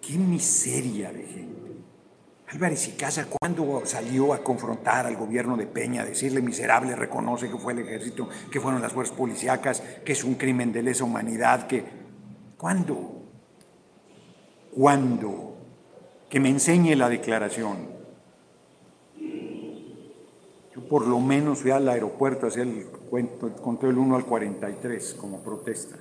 [0.00, 1.64] Qué miseria de gente.
[2.48, 7.50] Álvarez y Casa, ¿cuándo salió a confrontar al gobierno de Peña, a decirle miserable, reconoce
[7.50, 11.04] que fue el ejército, que fueron las fuerzas policíacas, que es un crimen de lesa
[11.04, 11.84] humanidad, que...
[12.56, 13.22] ¿Cuándo?
[14.74, 15.53] ¿Cuándo?
[16.34, 17.76] Que me enseñe la declaración.
[20.74, 24.24] Yo por lo menos fui al aeropuerto a hacer el cuento, conté el 1 al
[24.24, 25.94] 43 como protesta.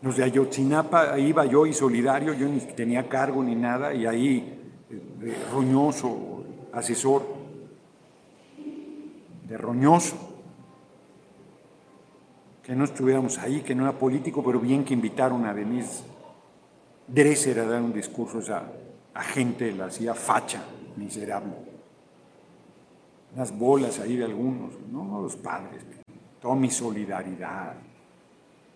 [0.00, 4.58] Los de Ayotzinapa, iba yo y solidario, yo ni tenía cargo ni nada, y ahí
[4.88, 7.26] eh, Roñoso, asesor
[9.46, 10.16] de Roñoso,
[12.62, 16.16] que no estuviéramos ahí, que no era político, pero bien que invitaron a Denise
[17.08, 18.62] Dresser a dar un discurso a esa
[19.14, 20.62] a gente, la hacía facha,
[20.96, 21.54] miserable.
[23.34, 25.82] Unas bolas ahí de algunos, no los padres,
[26.40, 27.74] toda mi solidaridad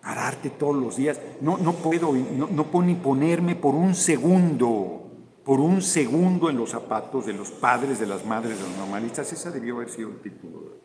[0.02, 1.20] pararte todos los días.
[1.40, 5.10] No, no puedo, no, no puedo ni ponerme por un segundo,
[5.44, 9.32] por un segundo en los zapatos de los padres, de las madres, de los normalistas.
[9.32, 10.82] Esa debió haber sido el título.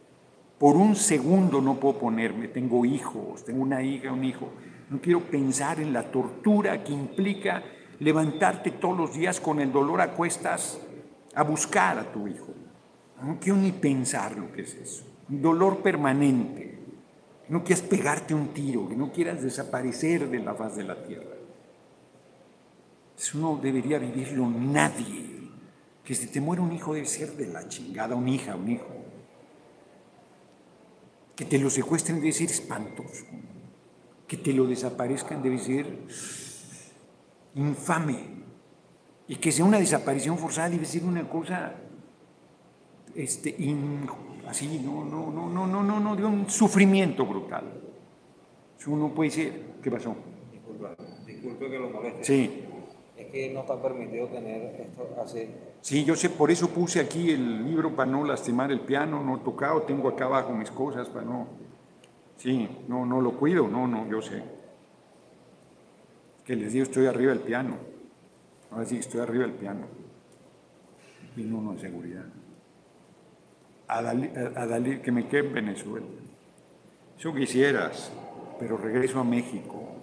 [0.57, 2.47] Por un segundo no puedo ponerme.
[2.47, 4.49] Tengo hijos, tengo una hija, un hijo.
[4.89, 7.63] No quiero pensar en la tortura que implica
[7.99, 10.79] levantarte todos los días con el dolor a cuestas
[11.35, 12.53] a buscar a tu hijo.
[13.21, 15.05] No quiero ni pensar lo que es eso.
[15.29, 16.77] Un dolor permanente
[17.49, 21.35] no quieras pegarte un tiro, que no quieras desaparecer de la faz de la tierra.
[23.17, 25.38] Eso no debería vivirlo nadie.
[26.03, 28.88] Que si te muere un hijo debe ser de la chingada, una hija, un hijo.
[31.35, 33.25] Que te lo secuestren debe ser espantoso.
[34.28, 35.86] Que te lo desaparezcan debe ser
[37.55, 38.38] infame.
[39.28, 41.75] Y que sea una desaparición forzada debe ser una cosa
[43.17, 43.55] este,
[44.47, 47.63] así, no, no, no, no, no, no, no, de un sufrimiento brutal.
[48.86, 50.15] Uno puede decir, ¿qué pasó?
[50.51, 52.23] Disculpa, disculpe que lo moleste.
[52.23, 52.63] Sí.
[53.17, 55.49] Es que no está permitido tener esto así.
[55.82, 59.38] Sí, yo sé, por eso puse aquí el libro para no lastimar el piano, no
[59.38, 61.47] he tocado, tengo acá abajo mis cosas para no.
[62.38, 64.43] Sí, no, no lo cuido, no, no, yo sé.
[66.45, 67.75] Que les digo, estoy arriba del piano.
[68.71, 69.88] Ahora sí, estoy arriba del piano.
[71.35, 72.25] Y no, no, de seguridad
[73.88, 76.05] a Dalí, que me quede en Venezuela.
[77.17, 78.11] Eso quisieras,
[78.59, 79.95] pero regreso a México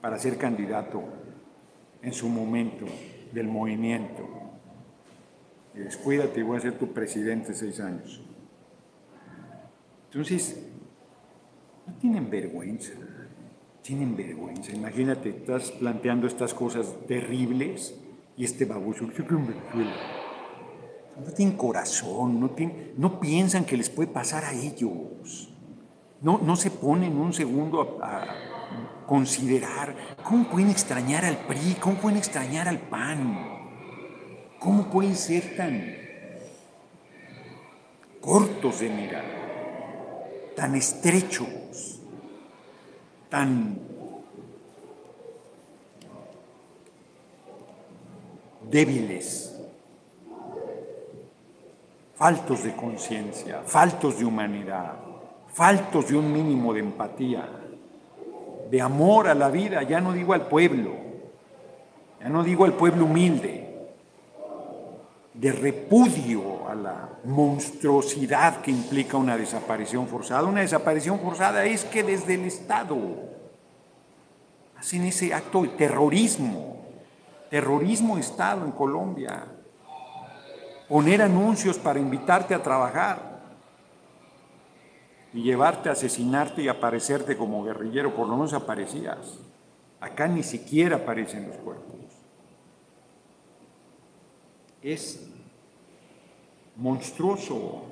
[0.00, 1.04] para ser candidato
[2.02, 2.86] en su momento
[3.32, 4.28] del movimiento.
[5.74, 8.20] Y descuídate y voy a ser tu presidente seis años.
[10.06, 10.67] Entonces,
[11.88, 12.92] no tienen vergüenza,
[13.82, 14.72] tienen vergüenza.
[14.72, 17.98] Imagínate, estás planteando estas cosas terribles
[18.36, 19.12] y este baboso, no
[21.34, 22.50] tienen corazón, no,
[22.96, 25.52] no piensan que les puede pasar a ellos.
[26.20, 28.24] No, no se ponen un segundo a,
[29.06, 33.38] considerar cómo pueden extrañar al PRI, cómo pueden extrañar al PAN,
[34.58, 35.96] cómo pueden ser tan
[38.20, 39.37] cortos de mirar,
[40.58, 42.00] tan estrechos,
[43.30, 43.78] tan
[48.68, 49.56] débiles
[52.16, 54.94] faltos de conciencia, faltos de humanidad,
[55.46, 57.48] faltos de un mínimo de empatía,
[58.68, 60.90] de amor a la vida, ya no digo al pueblo,
[62.20, 63.86] ya no digo al pueblo humilde,
[65.34, 70.44] de repudio a la monstruosidad que implica una desaparición forzada.
[70.44, 72.96] Una desaparición forzada es que desde el Estado
[74.76, 76.84] hacen ese acto de terrorismo,
[77.50, 79.46] terrorismo Estado en Colombia
[80.88, 83.38] poner anuncios para invitarte a trabajar
[85.34, 89.38] y llevarte a asesinarte y aparecerte como guerrillero, por lo menos aparecías.
[90.00, 91.96] Acá ni siquiera aparecen los cuerpos.
[94.80, 95.27] Es
[96.78, 97.82] monstruoso,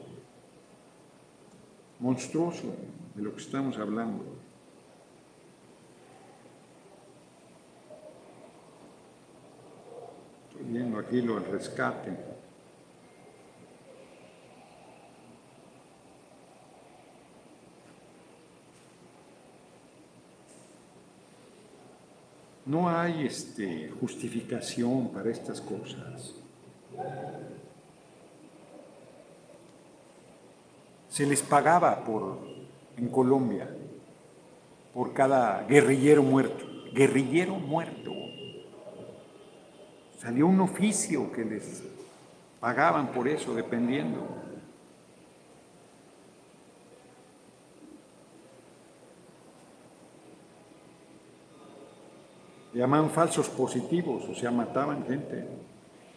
[1.99, 2.73] monstruoso
[3.15, 4.25] de lo que estamos hablando.
[10.49, 12.17] Estoy viendo aquí lo del rescate.
[22.67, 26.35] No hay este, justificación para estas cosas.
[31.17, 32.41] Se les pagaba por,
[32.99, 33.75] en Colombia
[34.93, 36.67] por cada guerrillero muerto.
[36.93, 38.13] Guerrillero muerto.
[40.19, 41.85] Salió un oficio que les
[42.61, 44.27] pagaban por eso, dependiendo.
[52.75, 55.49] llamaban falsos positivos, o sea, mataban gente.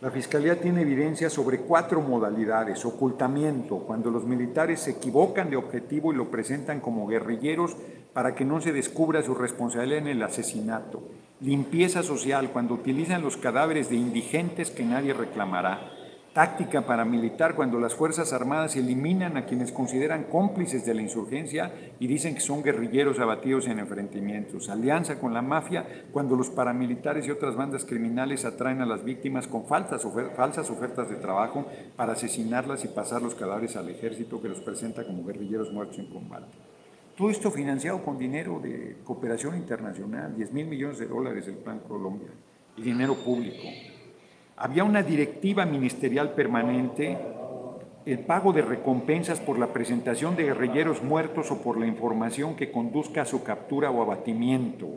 [0.01, 2.85] La Fiscalía tiene evidencia sobre cuatro modalidades.
[2.85, 7.75] Ocultamiento, cuando los militares se equivocan de objetivo y lo presentan como guerrilleros
[8.13, 11.03] para que no se descubra su responsabilidad en el asesinato.
[11.41, 15.98] Limpieza social, cuando utilizan los cadáveres de indigentes que nadie reclamará
[16.39, 21.69] táctica paramilitar cuando las Fuerzas Armadas eliminan a quienes consideran cómplices de la insurgencia
[21.99, 24.69] y dicen que son guerrilleros abatidos en enfrentamientos.
[24.69, 29.49] Alianza con la mafia cuando los paramilitares y otras bandas criminales atraen a las víctimas
[29.49, 31.65] con falsas, falsas ofertas de trabajo
[31.97, 36.05] para asesinarlas y pasar los cadáveres al ejército que los presenta como guerrilleros muertos en
[36.05, 36.55] combate.
[37.17, 41.79] Todo esto financiado con dinero de cooperación internacional, 10 mil millones de dólares el Plan
[41.79, 42.29] Colombia
[42.77, 43.67] y dinero público.
[44.61, 47.17] Había una directiva ministerial permanente,
[48.05, 52.69] el pago de recompensas por la presentación de guerrilleros muertos o por la información que
[52.69, 54.87] conduzca a su captura o abatimiento.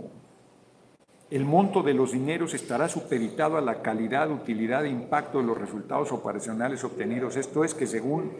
[1.30, 5.56] El monto de los dineros estará supeditado a la calidad, utilidad e impacto de los
[5.56, 7.36] resultados operacionales obtenidos.
[7.36, 8.32] Esto es que según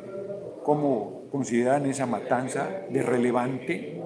[0.64, 4.03] cómo consideran esa matanza de relevante,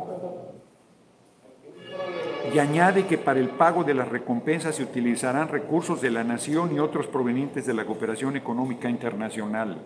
[2.57, 6.75] y añade que para el pago de las recompensas se utilizarán recursos de la nación
[6.75, 9.83] y otros provenientes de la cooperación económica internacional.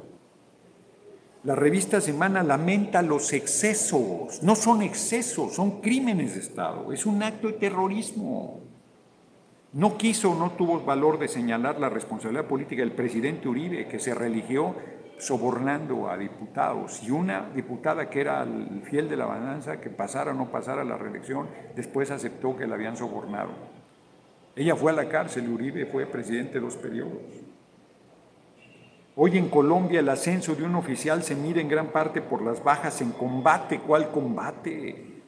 [1.43, 7.25] La revista Semana lamenta los excesos, no son excesos, son crímenes de Estado, es un
[7.25, 8.61] acto de terrorismo.
[9.73, 14.15] No quiso, no tuvo valor de señalar la responsabilidad política del presidente Uribe, que se
[14.15, 14.77] religió
[15.21, 20.33] sobornando a diputados y una diputada que era el fiel de la balanza, que pasara
[20.33, 23.51] o no pasara la reelección, después aceptó que la habían sobornado.
[24.57, 27.23] Ella fue a la cárcel, Uribe fue presidente de dos periodos.
[29.17, 32.63] Hoy en Colombia el ascenso de un oficial se mide en gran parte por las
[32.63, 33.81] bajas en combate.
[33.81, 35.23] ¿Cuál combate?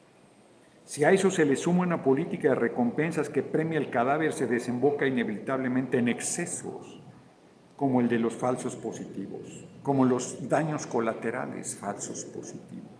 [0.85, 4.47] Si a eso se le suma una política de recompensas que premia el cadáver, se
[4.47, 7.01] desemboca inevitablemente en excesos
[7.75, 12.93] como el de los falsos positivos, como los daños colaterales falsos positivos.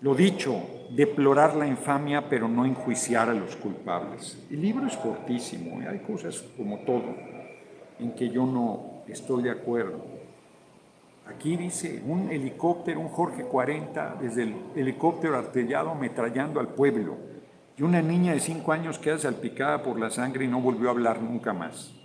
[0.00, 4.38] Lo dicho, deplorar la infamia pero no enjuiciar a los culpables.
[4.50, 5.88] El libro es fortísimo, y ¿eh?
[5.88, 7.14] hay cosas como todo
[7.98, 10.02] en que yo no estoy de acuerdo.
[11.26, 17.16] Aquí dice un helicóptero, un Jorge 40, desde el helicóptero artillado ametrallando al pueblo,
[17.76, 20.92] y una niña de cinco años queda salpicada por la sangre y no volvió a
[20.92, 21.99] hablar nunca más.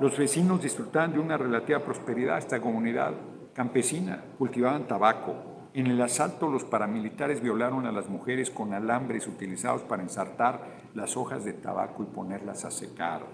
[0.00, 2.38] Los vecinos disfrutaban de una relativa prosperidad.
[2.38, 3.12] Esta comunidad
[3.52, 5.68] campesina cultivaban tabaco.
[5.74, 11.18] En el asalto los paramilitares violaron a las mujeres con alambres utilizados para ensartar las
[11.18, 13.26] hojas de tabaco y ponerlas a secar.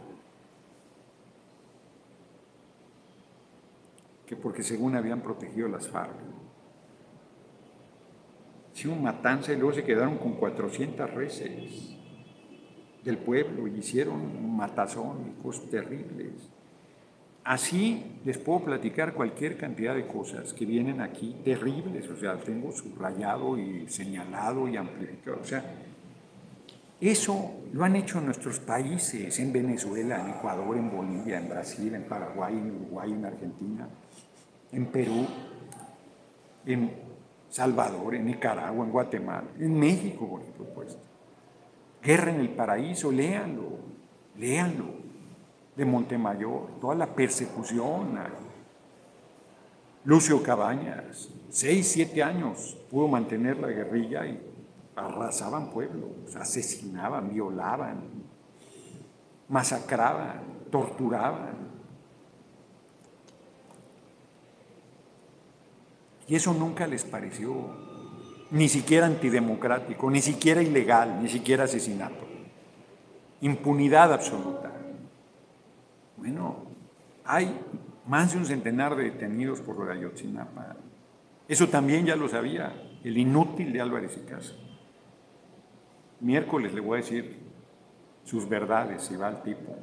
[4.27, 6.17] Que porque según habían protegido las FARC.
[8.75, 11.97] Hicieron matanza y luego se quedaron con 400 reses
[13.05, 16.56] del pueblo y hicieron matazón y cosas terribles.
[17.47, 22.73] Así les puedo platicar cualquier cantidad de cosas que vienen aquí terribles, o sea, tengo
[22.73, 25.39] subrayado y señalado y amplificado.
[25.41, 25.65] O sea,
[27.01, 32.03] eso lo han hecho nuestros países, en Venezuela, en Ecuador, en Bolivia, en Brasil, en
[32.03, 33.89] Paraguay, en Uruguay, en Argentina,
[34.73, 35.25] en Perú,
[36.67, 36.91] en
[37.49, 41.01] Salvador, en Nicaragua, en Guatemala, en México, por supuesto.
[42.03, 43.79] Guerra en el paraíso, léanlo,
[44.37, 45.06] léanlo
[45.77, 48.19] de Montemayor, toda la persecución.
[50.05, 54.41] Lucio Cabañas, seis, siete años pudo mantener la guerrilla y
[54.95, 58.03] arrasaban pueblos, asesinaban, violaban,
[59.49, 61.67] masacraban, torturaban.
[66.29, 67.87] Y eso nunca les pareció
[68.51, 72.25] ni siquiera antidemocrático, ni siquiera ilegal, ni siquiera asesinato.
[73.41, 74.76] Impunidad absoluta.
[76.17, 76.65] Bueno,
[77.25, 77.59] hay
[78.07, 80.77] más de un centenar de detenidos por lo de.
[81.49, 82.73] Eso también ya lo sabía
[83.05, 84.55] el inútil de Álvarez y Casa.
[86.21, 87.39] Miércoles le voy a decir
[88.25, 89.77] sus verdades si va al tipo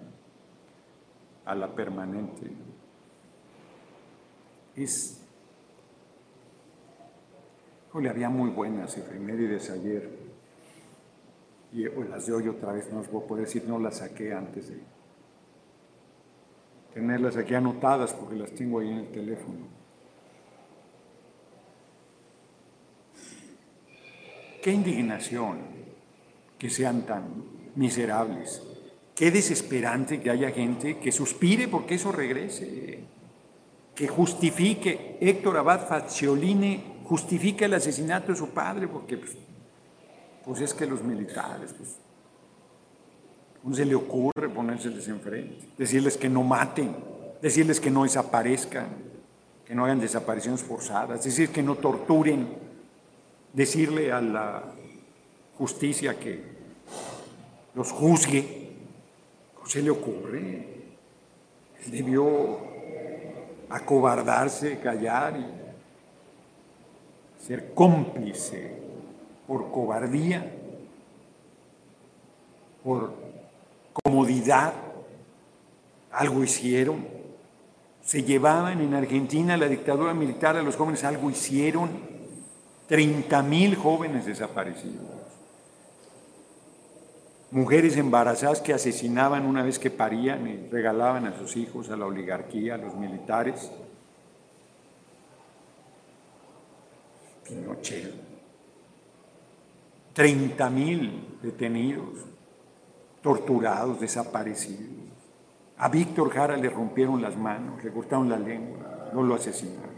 [1.45, 2.51] a la permanente.
[4.75, 5.19] Es.
[7.99, 10.23] le había muy buenas efemérides ayer.
[11.71, 14.33] y las de hoy otra vez, no os voy a poder decir, no las saqué
[14.33, 14.92] antes de
[16.93, 19.67] tenerlas aquí anotadas porque las tengo ahí en el teléfono.
[24.61, 25.59] Qué indignación
[26.57, 27.23] que sean tan
[27.75, 28.61] miserables.
[29.15, 32.99] Qué desesperante que haya gente que suspire porque eso regrese,
[33.93, 35.17] que justifique.
[35.19, 39.35] Héctor Abad Facioline justifica el asesinato de su padre porque pues,
[40.45, 41.97] pues es que los militares, pues,
[43.63, 45.65] ¿cómo se le ocurre ponérseles enfrente?
[45.77, 46.93] Decirles que no maten,
[47.41, 48.87] decirles que no desaparezcan,
[49.65, 52.49] que no hagan desapariciones forzadas, decir que no torturen,
[53.53, 54.63] decirle a la
[55.57, 56.43] justicia que
[57.73, 58.71] los juzgue.
[59.55, 60.67] ¿Cómo se le ocurre?
[61.85, 62.59] Él debió
[63.69, 65.45] acobardarse, callar y
[67.45, 68.83] ser cómplice
[69.47, 70.51] por cobardía,
[72.83, 73.22] por
[74.01, 74.73] comodidad,
[76.11, 77.07] algo hicieron.
[78.01, 82.13] Se llevaban en Argentina la dictadura militar a los jóvenes, algo hicieron.
[82.87, 85.01] 30 mil jóvenes desaparecidos.
[87.51, 92.05] Mujeres embarazadas que asesinaban una vez que parían y regalaban a sus hijos a la
[92.05, 93.71] oligarquía, a los militares.
[97.47, 98.13] Pinochet.
[100.13, 102.25] 30 mil detenidos,
[103.23, 104.91] torturados, desaparecidos.
[105.77, 109.93] A Víctor Jara le rompieron las manos, le cortaron la lengua, no lo asesinaron.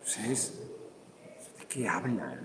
[0.00, 0.60] Entonces,
[1.58, 2.40] ¿de qué hablan?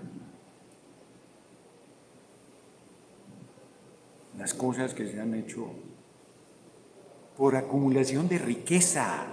[4.38, 5.70] Las cosas que se han hecho
[7.36, 9.26] por acumulación de riqueza,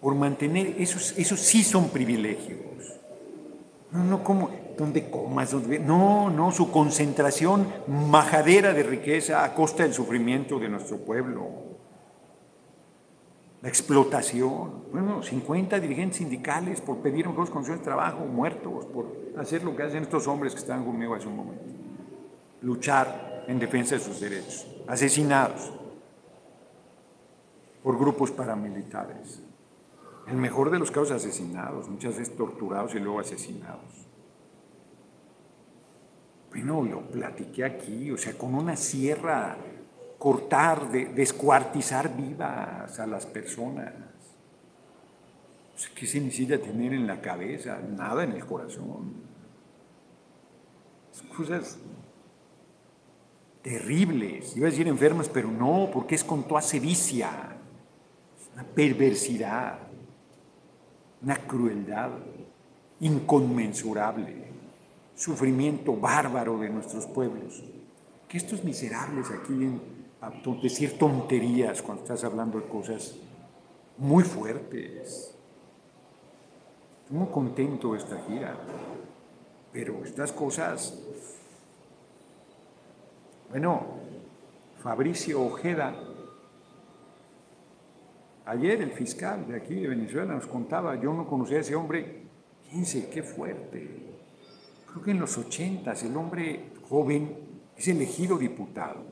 [0.00, 2.60] por mantener, esos, esos sí son privilegios.
[3.92, 5.54] No, no como donde comas.
[5.54, 11.48] No, no, su concentración majadera de riqueza a costa del sufrimiento de nuestro pueblo.
[13.62, 14.84] La explotación.
[14.92, 19.06] Bueno, 50 dirigentes sindicales por pedir mejores condiciones de trabajo, muertos, por
[19.38, 21.64] hacer lo que hacen estos hombres que están conmigo hace un momento.
[22.62, 24.66] Luchar en defensa de sus derechos.
[24.86, 25.72] Asesinados
[27.82, 29.42] por grupos paramilitares.
[30.26, 34.05] El mejor de los casos asesinados, muchas veces torturados y luego asesinados.
[36.56, 39.56] Bueno, lo platiqué aquí, o sea, con una sierra
[40.18, 43.92] cortar, descuartizar vivas a las personas.
[45.94, 47.78] ¿Qué se necesita tener en la cabeza?
[47.78, 49.26] Nada en el corazón.
[51.36, 51.78] cosas
[53.60, 54.56] terribles.
[54.56, 57.58] Iba a decir enfermas, pero no, porque es con toda sevicia,
[58.54, 59.86] una perversidad
[61.22, 62.10] una crueldad
[63.00, 64.44] inconmensurable,
[65.16, 67.64] sufrimiento bárbaro de nuestros pueblos.
[68.28, 69.80] Que estos miserables aquí vienen
[70.20, 70.30] a
[70.62, 73.16] decir tonterías cuando estás hablando de cosas
[73.98, 75.34] muy fuertes.
[77.02, 78.56] Estoy muy contento de esta gira,
[79.72, 81.02] pero estas cosas,
[83.50, 83.86] bueno,
[84.80, 85.94] Fabricio Ojeda,
[88.46, 92.22] Ayer el fiscal de aquí de Venezuela nos contaba, yo no conocía a ese hombre,
[92.62, 94.05] fíjense qué fuerte.
[94.96, 97.36] Creo que en los ochentas el hombre joven
[97.76, 99.04] es elegido diputado.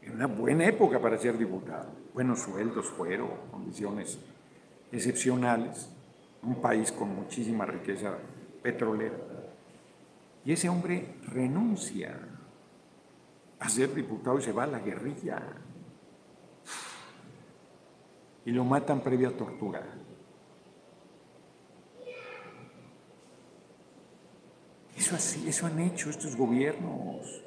[0.00, 1.90] En una buena época para ser diputado.
[2.12, 4.18] Buenos sueldos, fueron, condiciones
[4.90, 5.88] excepcionales.
[6.42, 8.18] Un país con muchísima riqueza
[8.64, 9.16] petrolera.
[10.44, 12.18] Y ese hombre renuncia
[13.60, 15.40] a ser diputado y se va a la guerrilla
[18.44, 19.84] y lo matan previa tortura.
[25.02, 27.42] Eso, así, eso han hecho estos gobiernos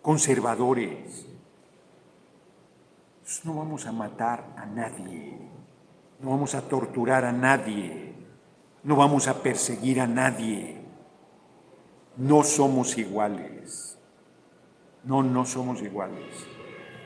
[0.00, 1.26] conservadores.
[3.44, 5.36] no vamos a matar a nadie,
[6.20, 8.14] no vamos a torturar a nadie,
[8.82, 10.80] no vamos a perseguir a nadie.
[12.16, 13.98] No somos iguales.
[15.04, 16.34] No, no somos iguales.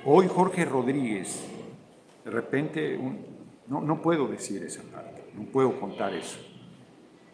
[0.05, 1.45] Hoy Jorge Rodríguez
[2.25, 2.97] de repente,
[3.67, 6.39] no, no puedo decir esa parte, no puedo contar eso,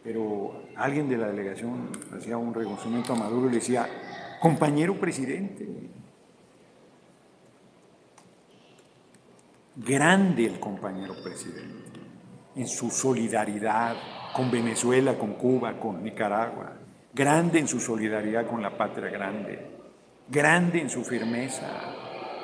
[0.02, 3.86] pero alguien de la delegación hacía un reconocimiento a Maduro y le decía,
[4.40, 5.68] compañero presidente,
[9.76, 12.00] grande el compañero presidente,
[12.56, 13.96] en su solidaridad
[14.34, 16.76] con Venezuela, con Cuba, con Nicaragua,
[17.12, 19.66] grande en su solidaridad con la patria grande,
[20.28, 21.68] grande en su firmeza,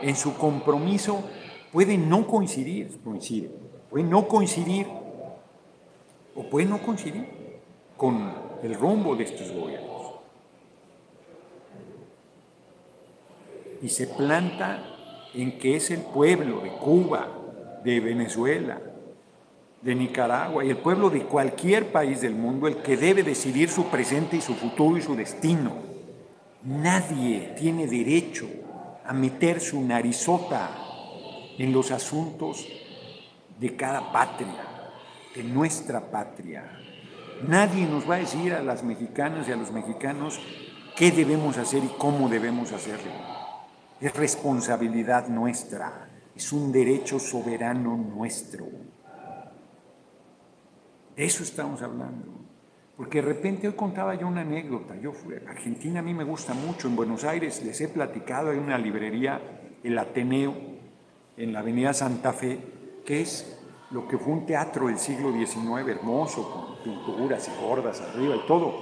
[0.03, 1.25] en su compromiso.
[1.73, 3.51] Puede no coincidir, coincide,
[3.91, 4.87] puede no coincidir
[6.35, 7.36] o puede no coincidir
[7.97, 8.33] con
[8.63, 9.97] el rumbo de estos gobiernos.
[13.83, 14.83] y se planta
[15.35, 17.29] en que es el pueblo de Cuba,
[17.85, 18.81] de Venezuela,
[19.83, 23.85] de Nicaragua y el pueblo de cualquier país del mundo el que debe decidir su
[23.85, 25.73] presente y su futuro y su destino.
[26.65, 28.47] Nadie tiene derecho
[29.05, 30.71] a meter su narizota
[31.59, 32.67] en los asuntos
[33.61, 34.67] de cada patria,
[35.35, 36.86] de nuestra patria.
[37.43, 40.41] Nadie nos va a decir a las mexicanas y a los mexicanos
[40.97, 43.13] qué debemos hacer y cómo debemos hacerlo.
[44.01, 48.67] Es responsabilidad nuestra, es un derecho soberano nuestro.
[51.15, 52.37] De eso estamos hablando.
[52.97, 54.97] Porque de repente hoy contaba yo una anécdota.
[54.97, 56.89] Yo fui a Argentina, a mí me gusta mucho.
[56.89, 59.41] En Buenos Aires les he platicado, hay una librería,
[59.85, 60.55] el Ateneo,
[61.37, 62.59] en la avenida Santa Fe,
[63.05, 63.61] que es
[63.91, 68.75] lo que fue un teatro del siglo XIX, hermoso, pinturas y gordas arriba y todo.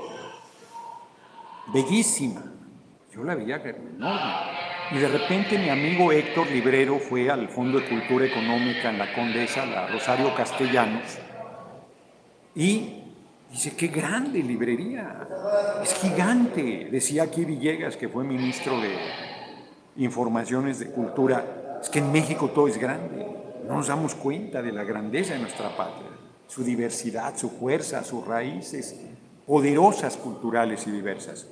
[1.72, 2.42] Bellísima.
[3.14, 4.64] Yo la veía enorme.
[4.90, 9.14] Y de repente mi amigo Héctor Librero fue al Fondo de Cultura Económica en la
[9.14, 11.18] Condesa, la Rosario Castellanos,
[12.54, 13.02] y
[13.50, 15.26] dice, qué grande librería,
[15.82, 16.88] es gigante.
[16.90, 18.94] Decía aquí Villegas, que fue ministro de
[19.96, 23.26] Informaciones de Cultura, es que en México todo es grande.
[23.66, 26.10] No nos damos cuenta de la grandeza de nuestra patria,
[26.46, 28.96] su diversidad, su fuerza, sus raíces
[29.46, 31.46] poderosas culturales y diversas.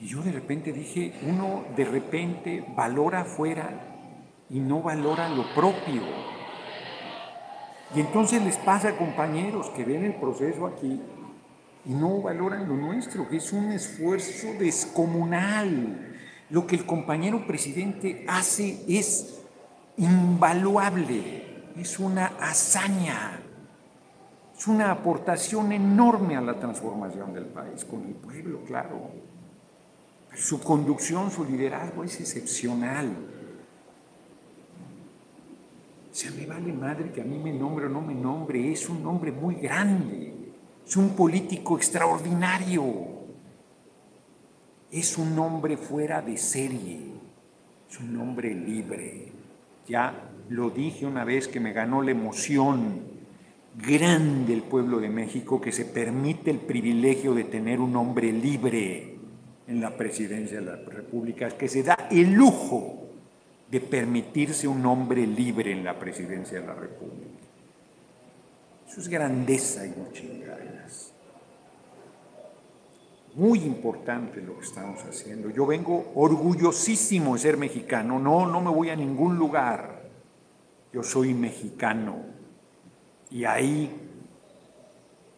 [0.00, 3.68] Y yo de repente dije, uno de repente valora afuera
[4.48, 6.02] y no valora lo propio.
[7.94, 11.00] Y entonces les pasa, compañeros, que ven el proceso aquí
[11.84, 16.16] y no valoran lo nuestro, que es un esfuerzo descomunal.
[16.48, 19.40] Lo que el compañero presidente hace es
[19.96, 23.40] invaluable, es una hazaña,
[24.56, 29.10] es una aportación enorme a la transformación del país, con el pueblo, claro.
[30.34, 33.10] Su conducción, su liderazgo es excepcional.
[36.12, 39.06] Se me vale madre que a mí me nombre o no me nombre, es un
[39.06, 40.52] hombre muy grande,
[40.86, 42.84] es un político extraordinario,
[44.90, 47.14] es un hombre fuera de serie,
[47.88, 49.32] es un hombre libre.
[49.86, 53.02] Ya lo dije una vez que me ganó la emoción
[53.76, 59.14] grande el pueblo de México que se permite el privilegio de tener un hombre libre
[59.68, 63.06] en la presidencia de la República, que se da el lujo
[63.70, 67.46] de permitirse un hombre libre en la presidencia de la República.
[68.88, 71.12] Eso es grandeza y muchas ganas.
[73.36, 75.48] Muy importante lo que estamos haciendo.
[75.50, 78.18] Yo vengo orgullosísimo de ser mexicano.
[78.18, 79.99] No, no me voy a ningún lugar.
[80.92, 82.24] Yo soy mexicano
[83.30, 83.90] y ahí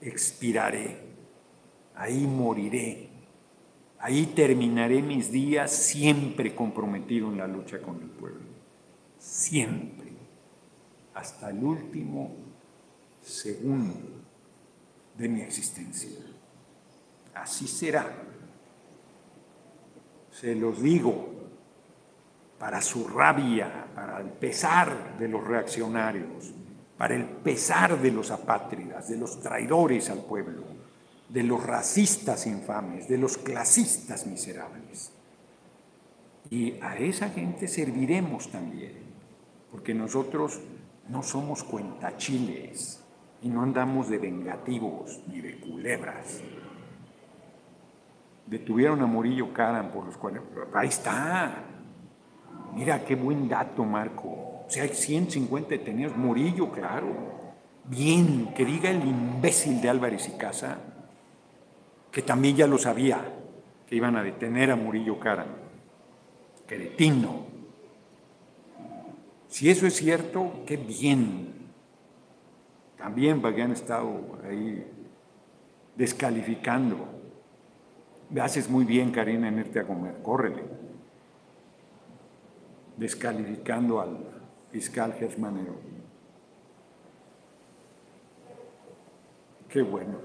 [0.00, 0.98] expiraré,
[1.94, 3.12] ahí moriré
[4.02, 8.48] Ahí terminaré mis días siempre comprometido en la lucha con el pueblo.
[9.16, 10.10] Siempre.
[11.14, 12.34] Hasta el último
[13.20, 13.94] segundo
[15.16, 16.18] de mi existencia.
[17.32, 18.12] Así será.
[20.32, 21.31] Se los digo
[22.62, 26.54] para su rabia, para el pesar de los reaccionarios,
[26.96, 30.62] para el pesar de los apátridas, de los traidores al pueblo
[31.28, 35.10] de los racistas infames, de los clasistas miserables.
[36.50, 38.92] Y a esa gente serviremos también,
[39.72, 40.60] porque nosotros
[41.08, 43.02] no somos cuentachiles
[43.40, 46.42] y no andamos de vengativos ni de culebras.
[48.46, 50.42] Detuvieron a Murillo Caran por los cuales...
[50.74, 51.71] Ahí está.
[52.72, 54.28] Mira qué buen dato, Marco.
[54.28, 56.16] O sea, hay 150 detenidos.
[56.16, 57.06] Murillo, claro.
[57.84, 60.78] Bien, que diga el imbécil de Álvarez y Casa
[62.12, 63.20] que también ya lo sabía,
[63.86, 65.46] que iban a detener a Murillo Caran,
[66.66, 67.46] cretino.
[69.48, 71.48] Si eso es cierto, qué bien.
[72.98, 74.86] También porque han estado ahí
[75.96, 77.08] descalificando.
[78.40, 80.62] Haces muy bien, Karina, en irte a comer, córrele.
[82.96, 84.18] Descalificando al
[84.70, 85.74] fiscal Gersmanero.
[89.68, 90.18] Qué bueno.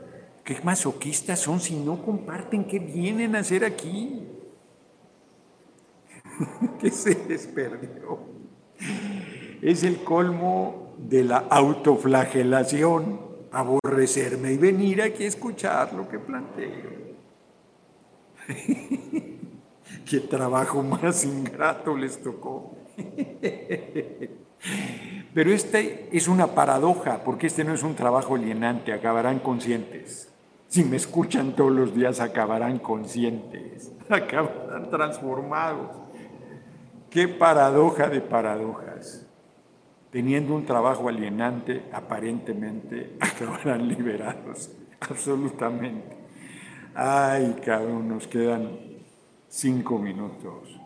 [0.43, 4.28] ¿Qué masoquistas son si no comparten qué vienen a hacer aquí?
[6.80, 8.20] ¿Qué se les perdió?
[9.61, 13.20] Es el colmo de la autoflagelación,
[13.51, 16.97] aborrecerme y venir aquí a escuchar lo que planteo.
[20.10, 22.78] Qué trabajo más ingrato les tocó.
[25.34, 30.34] Pero este es una paradoja, porque este no es un trabajo alienante, acabarán conscientes.
[30.68, 35.97] Si me escuchan todos los días acabarán conscientes, acabarán transformados.
[37.10, 39.26] Qué paradoja de paradojas.
[40.10, 46.16] Teniendo un trabajo alienante, aparentemente acabarán liberados, absolutamente.
[46.95, 48.87] Ay, cabrón, nos quedan
[49.50, 50.80] cinco minutos.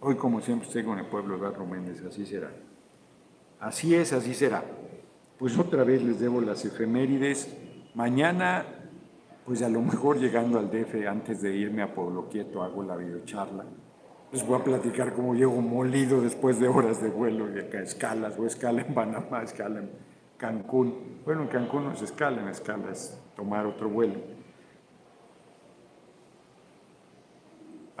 [0.00, 2.50] Hoy, como siempre, estoy con el pueblo de Barro Méndez, así será.
[3.60, 4.64] Así es, así será.
[5.38, 7.54] Pues otra vez les debo las efemérides.
[7.94, 8.64] Mañana,
[9.44, 12.96] pues a lo mejor llegando al DF, antes de irme a Pueblo Quieto, hago la
[12.96, 13.64] videocharla.
[14.32, 18.38] Les voy a platicar cómo llego molido después de horas de vuelo y acá escalas,
[18.38, 19.90] o escala en Panamá, escala en
[20.36, 21.20] Cancún.
[21.24, 24.39] Bueno, en Cancún no es escala, en escala es tomar otro vuelo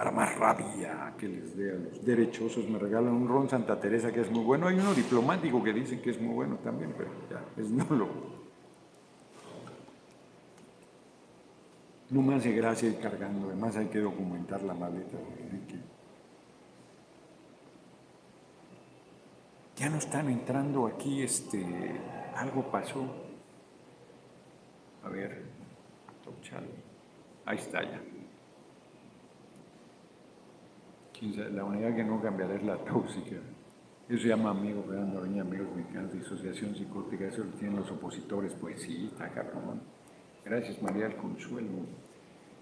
[0.00, 2.66] para más rabia que les dé a los derechosos.
[2.66, 4.66] Me regalan un ron Santa Teresa que es muy bueno.
[4.66, 8.08] Hay uno diplomático que dice que es muy bueno también, pero ya, es nulo.
[12.08, 15.18] No me hace gracia ir cargando, además hay que documentar la maleta.
[19.76, 21.62] Ya no están entrando aquí, este,
[22.36, 23.04] algo pasó.
[25.04, 25.42] A ver,
[27.44, 28.00] ahí está ya.
[31.20, 33.36] La unidad que no cambiará es la tóxica.
[34.08, 38.54] Eso se llama amigo, Fernando Doña, amigos mexicanos, disociación psicótica, eso lo tienen los opositores,
[38.54, 39.82] pues sí, está cabrón.
[40.44, 41.68] Gracias, María del Consuelo.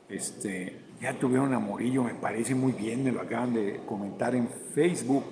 [0.08, 4.48] Este, ya tuvieron a Morillo, me parece muy bien, me lo acaban de comentar en
[4.48, 5.24] Facebook.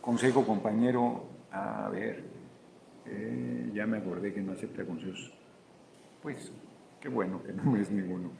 [0.00, 2.24] Consejo compañero, a ver,
[3.06, 5.32] eh, ya me acordé que no acepta consejos.
[6.22, 6.52] Pues,
[7.00, 8.32] qué bueno que no es ninguno.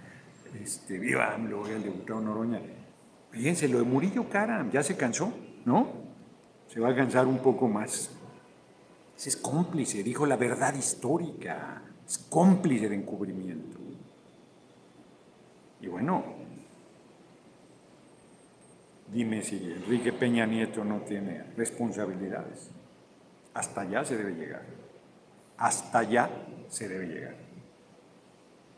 [0.61, 2.61] Este, viva AMLO, el diputado Noroña.
[3.35, 5.33] Fíjense, lo de Murillo Cara ya se cansó,
[5.65, 5.89] ¿no?
[6.69, 8.11] Se va a cansar un poco más.
[9.17, 13.79] Ese es cómplice, dijo la verdad histórica, es cómplice de encubrimiento.
[15.81, 16.25] Y bueno,
[19.13, 22.71] dime si Enrique Peña Nieto no tiene responsabilidades.
[23.53, 24.63] Hasta allá se debe llegar.
[25.59, 26.31] Hasta allá
[26.69, 27.35] se debe llegar.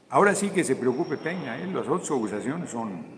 [0.08, 1.66] Ahora sí que se preocupe Peña, ¿eh?
[1.66, 3.15] las otras acusaciones son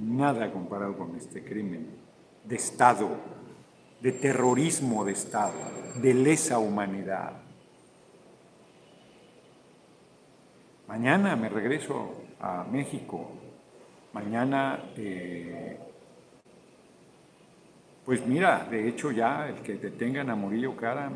[0.00, 1.86] nada comparado con este crimen
[2.44, 3.08] de Estado,
[4.00, 5.52] de terrorismo de Estado,
[6.00, 7.32] de lesa humanidad.
[10.88, 13.30] Mañana me regreso a México.
[14.12, 15.78] Mañana, eh,
[18.04, 21.12] pues mira, de hecho ya el que detengan a Murillo Cara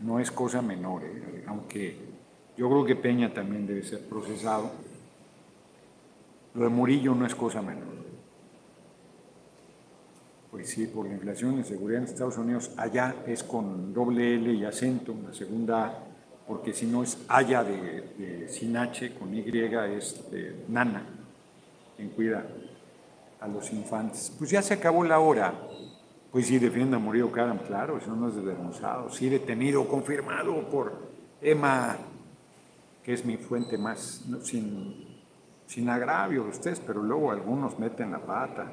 [0.00, 1.96] no es cosa menor, eh, aunque
[2.56, 4.70] yo creo que Peña también debe ser procesado.
[6.54, 8.01] Lo de Murillo no es cosa menor.
[10.52, 14.52] Pues sí, por la inflación y seguridad en Estados Unidos, allá es con doble L
[14.52, 15.98] y acento, la segunda A,
[16.46, 21.06] porque si no es haya de, sin H, con Y es de nana,
[21.96, 22.46] quien cuida
[23.40, 24.30] a los infantes.
[24.38, 25.54] Pues ya se acabó la hora.
[26.30, 29.08] Pues sí, defienda a Murillo Karam, claro, eso no es desvergonzado.
[29.08, 31.96] Sí, detenido, confirmado por Emma,
[33.02, 35.18] que es mi fuente más, sin,
[35.64, 38.70] sin agravio de ustedes, pero luego algunos meten la pata.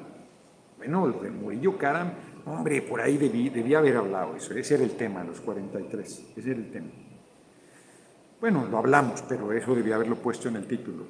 [0.80, 2.10] Bueno, el de Murillo Karam,
[2.46, 4.54] hombre, por ahí debí, debía haber hablado eso.
[4.54, 6.32] Ese era el tema, los 43.
[6.34, 6.88] Ese era el tema.
[8.40, 11.04] Bueno, lo hablamos, pero eso debía haberlo puesto en el título.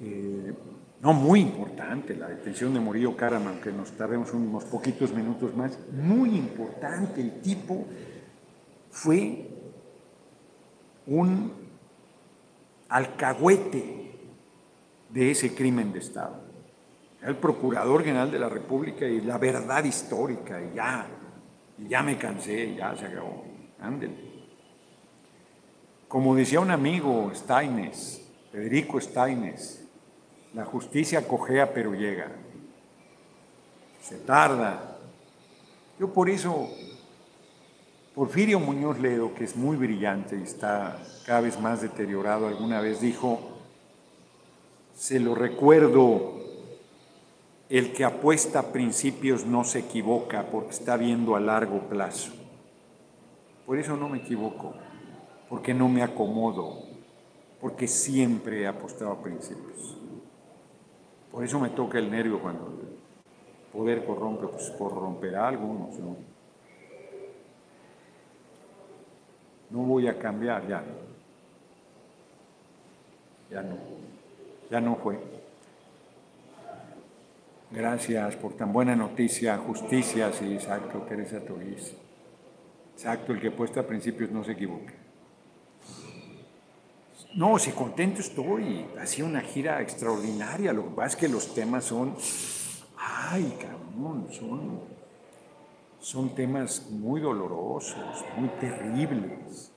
[0.00, 0.54] Eh,
[1.00, 5.76] no, muy importante la detención de Murillo Karam, aunque nos tardemos unos poquitos minutos más.
[5.90, 7.86] Muy importante, el tipo
[8.92, 9.48] fue
[11.08, 11.52] un
[12.88, 14.12] alcahuete
[15.10, 16.41] de ese crimen de Estado
[17.24, 21.06] el procurador general de la República y la verdad histórica, y ya,
[21.78, 23.44] y ya me cansé, ya se acabó.
[23.80, 24.32] Ándele.
[26.08, 29.86] Como decía un amigo, Steines, Federico Steines,
[30.52, 32.28] la justicia cojea pero llega.
[34.02, 34.98] Se tarda.
[35.98, 36.68] Yo por eso,
[38.14, 43.00] Porfirio Muñoz Ledo, que es muy brillante y está cada vez más deteriorado, alguna vez
[43.00, 43.40] dijo,
[44.92, 46.41] se lo recuerdo
[47.72, 52.30] el que apuesta a principios no se equivoca porque está viendo a largo plazo.
[53.64, 54.74] Por eso no me equivoco,
[55.48, 56.80] porque no me acomodo,
[57.62, 59.96] porque siempre he apostado a principios.
[61.30, 65.98] Por eso me toca el nervio cuando el poder corrompe, pues corromperá a algunos.
[65.98, 66.16] ¿no?
[69.70, 70.84] no voy a cambiar ya.
[73.50, 73.76] Ya no.
[74.70, 75.41] Ya no fue.
[77.72, 79.56] Gracias por tan buena noticia.
[79.56, 81.94] Justicia, sí, exacto, Teresa Torís.
[82.94, 84.92] Exacto, el que puesta a principios no se equivoque.
[87.34, 88.84] No, sí, contento estoy.
[89.00, 90.74] Ha sido una gira extraordinaria.
[90.74, 92.14] Lo que pasa es que los temas son.
[92.98, 94.80] Ay, cabrón, son.
[95.98, 99.72] Son temas muy dolorosos, muy terribles.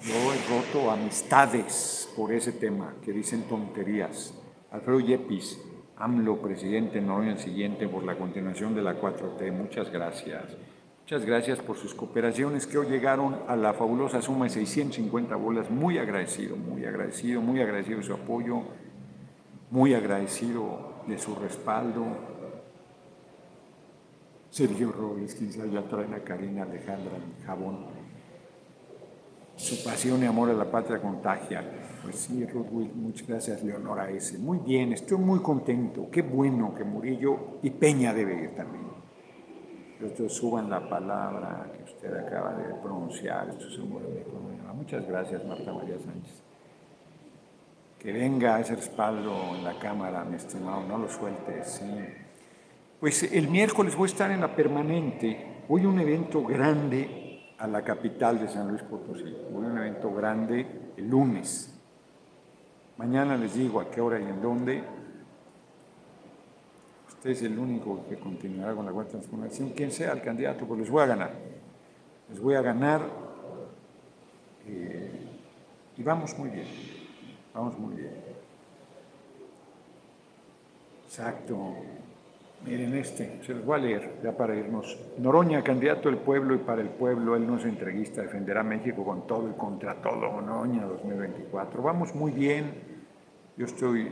[0.00, 4.34] Yo he roto amistades por ese tema, que dicen tonterías.
[4.72, 5.58] Alfredo Yepis,
[5.96, 9.52] AMLO, presidente Noroña el siguiente por la continuación de la 4T.
[9.52, 10.42] Muchas gracias.
[11.02, 15.70] Muchas gracias por sus cooperaciones que hoy llegaron a la fabulosa suma de 650 bolas.
[15.70, 18.62] Muy agradecido, muy agradecido, muy agradecido de su apoyo,
[19.70, 22.06] muy agradecido de su respaldo.
[24.50, 27.12] Sergio Robles, quien ya trae a Karina Alejandra
[27.44, 27.86] Jabón.
[29.56, 31.62] Su pasión y amor a la patria contagia.
[32.04, 34.38] Pues sí, Ruth muchas gracias, Leonora S.
[34.38, 36.08] Muy bien, estoy muy contento.
[36.10, 38.84] Qué bueno que Murillo y Peña debe ir también
[40.12, 43.48] que suban la palabra que usted acaba de pronunciar.
[43.48, 44.44] Esto es un
[44.74, 46.42] Muchas gracias, Marta María Sánchez.
[47.98, 51.80] Que venga ese respaldo en la Cámara, mi estimado, no lo sueltes.
[51.80, 51.84] Sí.
[53.00, 55.62] Pues el miércoles voy a estar en la permanente.
[55.68, 59.34] Voy a un evento grande a la capital de San Luis Potosí.
[59.50, 61.73] Voy a un evento grande el lunes.
[62.96, 64.84] Mañana les digo a qué hora y en dónde
[67.24, 69.70] es el único que continuará con la cuarta transformación.
[69.70, 71.32] Quien sea el candidato, pues les voy a ganar.
[72.28, 73.02] Les voy a ganar
[74.66, 75.10] eh,
[75.96, 76.66] y vamos muy bien.
[77.54, 78.14] Vamos muy bien.
[81.06, 81.76] Exacto.
[82.64, 84.98] Miren este, se los voy a leer ya para irnos.
[85.18, 89.26] Noroña, candidato del pueblo y para el pueblo, él no es entreguista, defenderá México con
[89.26, 90.40] todo y contra todo.
[90.40, 91.82] Noroña 2024.
[91.82, 92.72] Vamos muy bien.
[93.56, 94.08] Yo estoy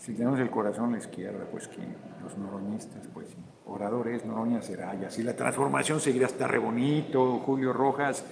[0.00, 1.94] si tenemos el corazón a la izquierda, pues ¿quién?
[2.22, 3.26] Los noroñistas, pues
[3.66, 8.24] oradores, Noroña será, y así la transformación seguirá hasta re bonito, Julio Rojas,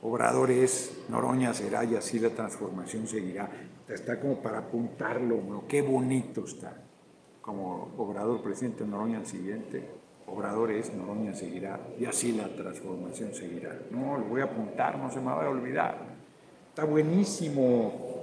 [0.00, 3.50] obradores, Noroña será, y así la transformación seguirá.
[3.86, 5.64] Está como para apuntarlo, ¿no?
[5.68, 6.74] qué bonito está.
[7.44, 9.90] Como obrador presidente Noroña el siguiente,
[10.26, 13.78] obrador es, Noroña seguirá, y así la transformación seguirá.
[13.90, 15.98] No, lo voy a apuntar, no se me va a olvidar.
[16.70, 18.14] Está buenísimo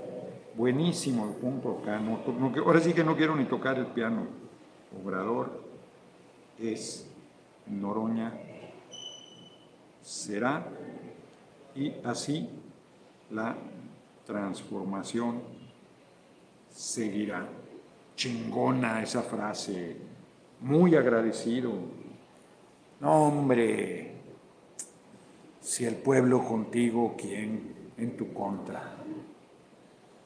[0.56, 2.02] buenísimo el punto acá.
[2.66, 4.28] ahora sí que no quiero ni tocar el piano.
[5.04, 5.64] Obrador
[6.60, 7.08] es
[7.68, 8.34] Noroña,
[10.02, 10.66] será
[11.76, 12.50] y así
[13.30, 13.56] la
[14.26, 15.42] transformación
[16.70, 17.48] seguirá.
[18.22, 19.96] Chingona esa frase,
[20.60, 21.74] muy agradecido.
[23.00, 24.12] No, hombre,
[25.60, 28.94] si el pueblo contigo, ¿quién en tu contra?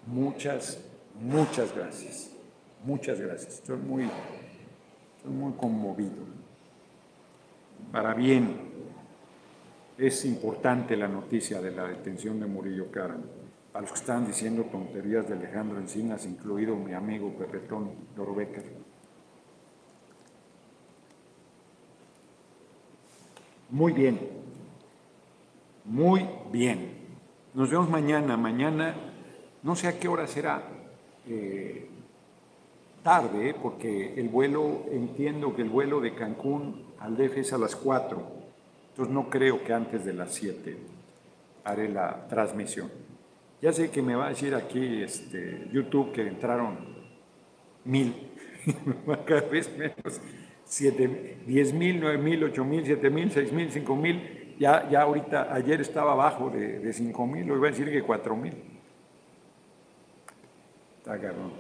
[0.08, 0.84] Muchas,
[1.22, 2.32] muchas gracias.
[2.84, 3.54] Muchas gracias.
[3.54, 4.10] Estoy muy,
[5.16, 6.26] estoy muy conmovido.
[7.94, 8.58] Para bien,
[9.98, 13.45] es importante la noticia de la detención de Murillo Caram.
[13.76, 18.64] A los que están diciendo tonterías de Alejandro Encinas, incluido mi amigo Pepetón Dorbecker.
[23.72, 24.18] Muy bien,
[25.84, 26.90] muy bien.
[27.54, 28.38] Nos vemos mañana.
[28.38, 28.96] Mañana
[29.62, 30.64] no sé a qué hora será
[31.28, 31.90] eh,
[33.04, 37.76] tarde, porque el vuelo, entiendo que el vuelo de Cancún al DF es a las
[37.76, 38.26] 4,
[38.92, 40.78] entonces no creo que antes de las 7
[41.66, 42.90] haré la transmisión.
[43.62, 46.78] Ya sé que me va a decir aquí este, YouTube que entraron
[47.84, 48.14] mil,
[49.26, 50.22] cada vez menos,
[50.66, 54.56] siete, diez mil, nueve mil, ocho mil, siete mil, seis mil, cinco mil.
[54.60, 58.02] Ya, ya ahorita, ayer estaba abajo de, de cinco mil, hoy va a decir que
[58.02, 58.54] cuatro mil.
[60.98, 61.52] Está cabrón.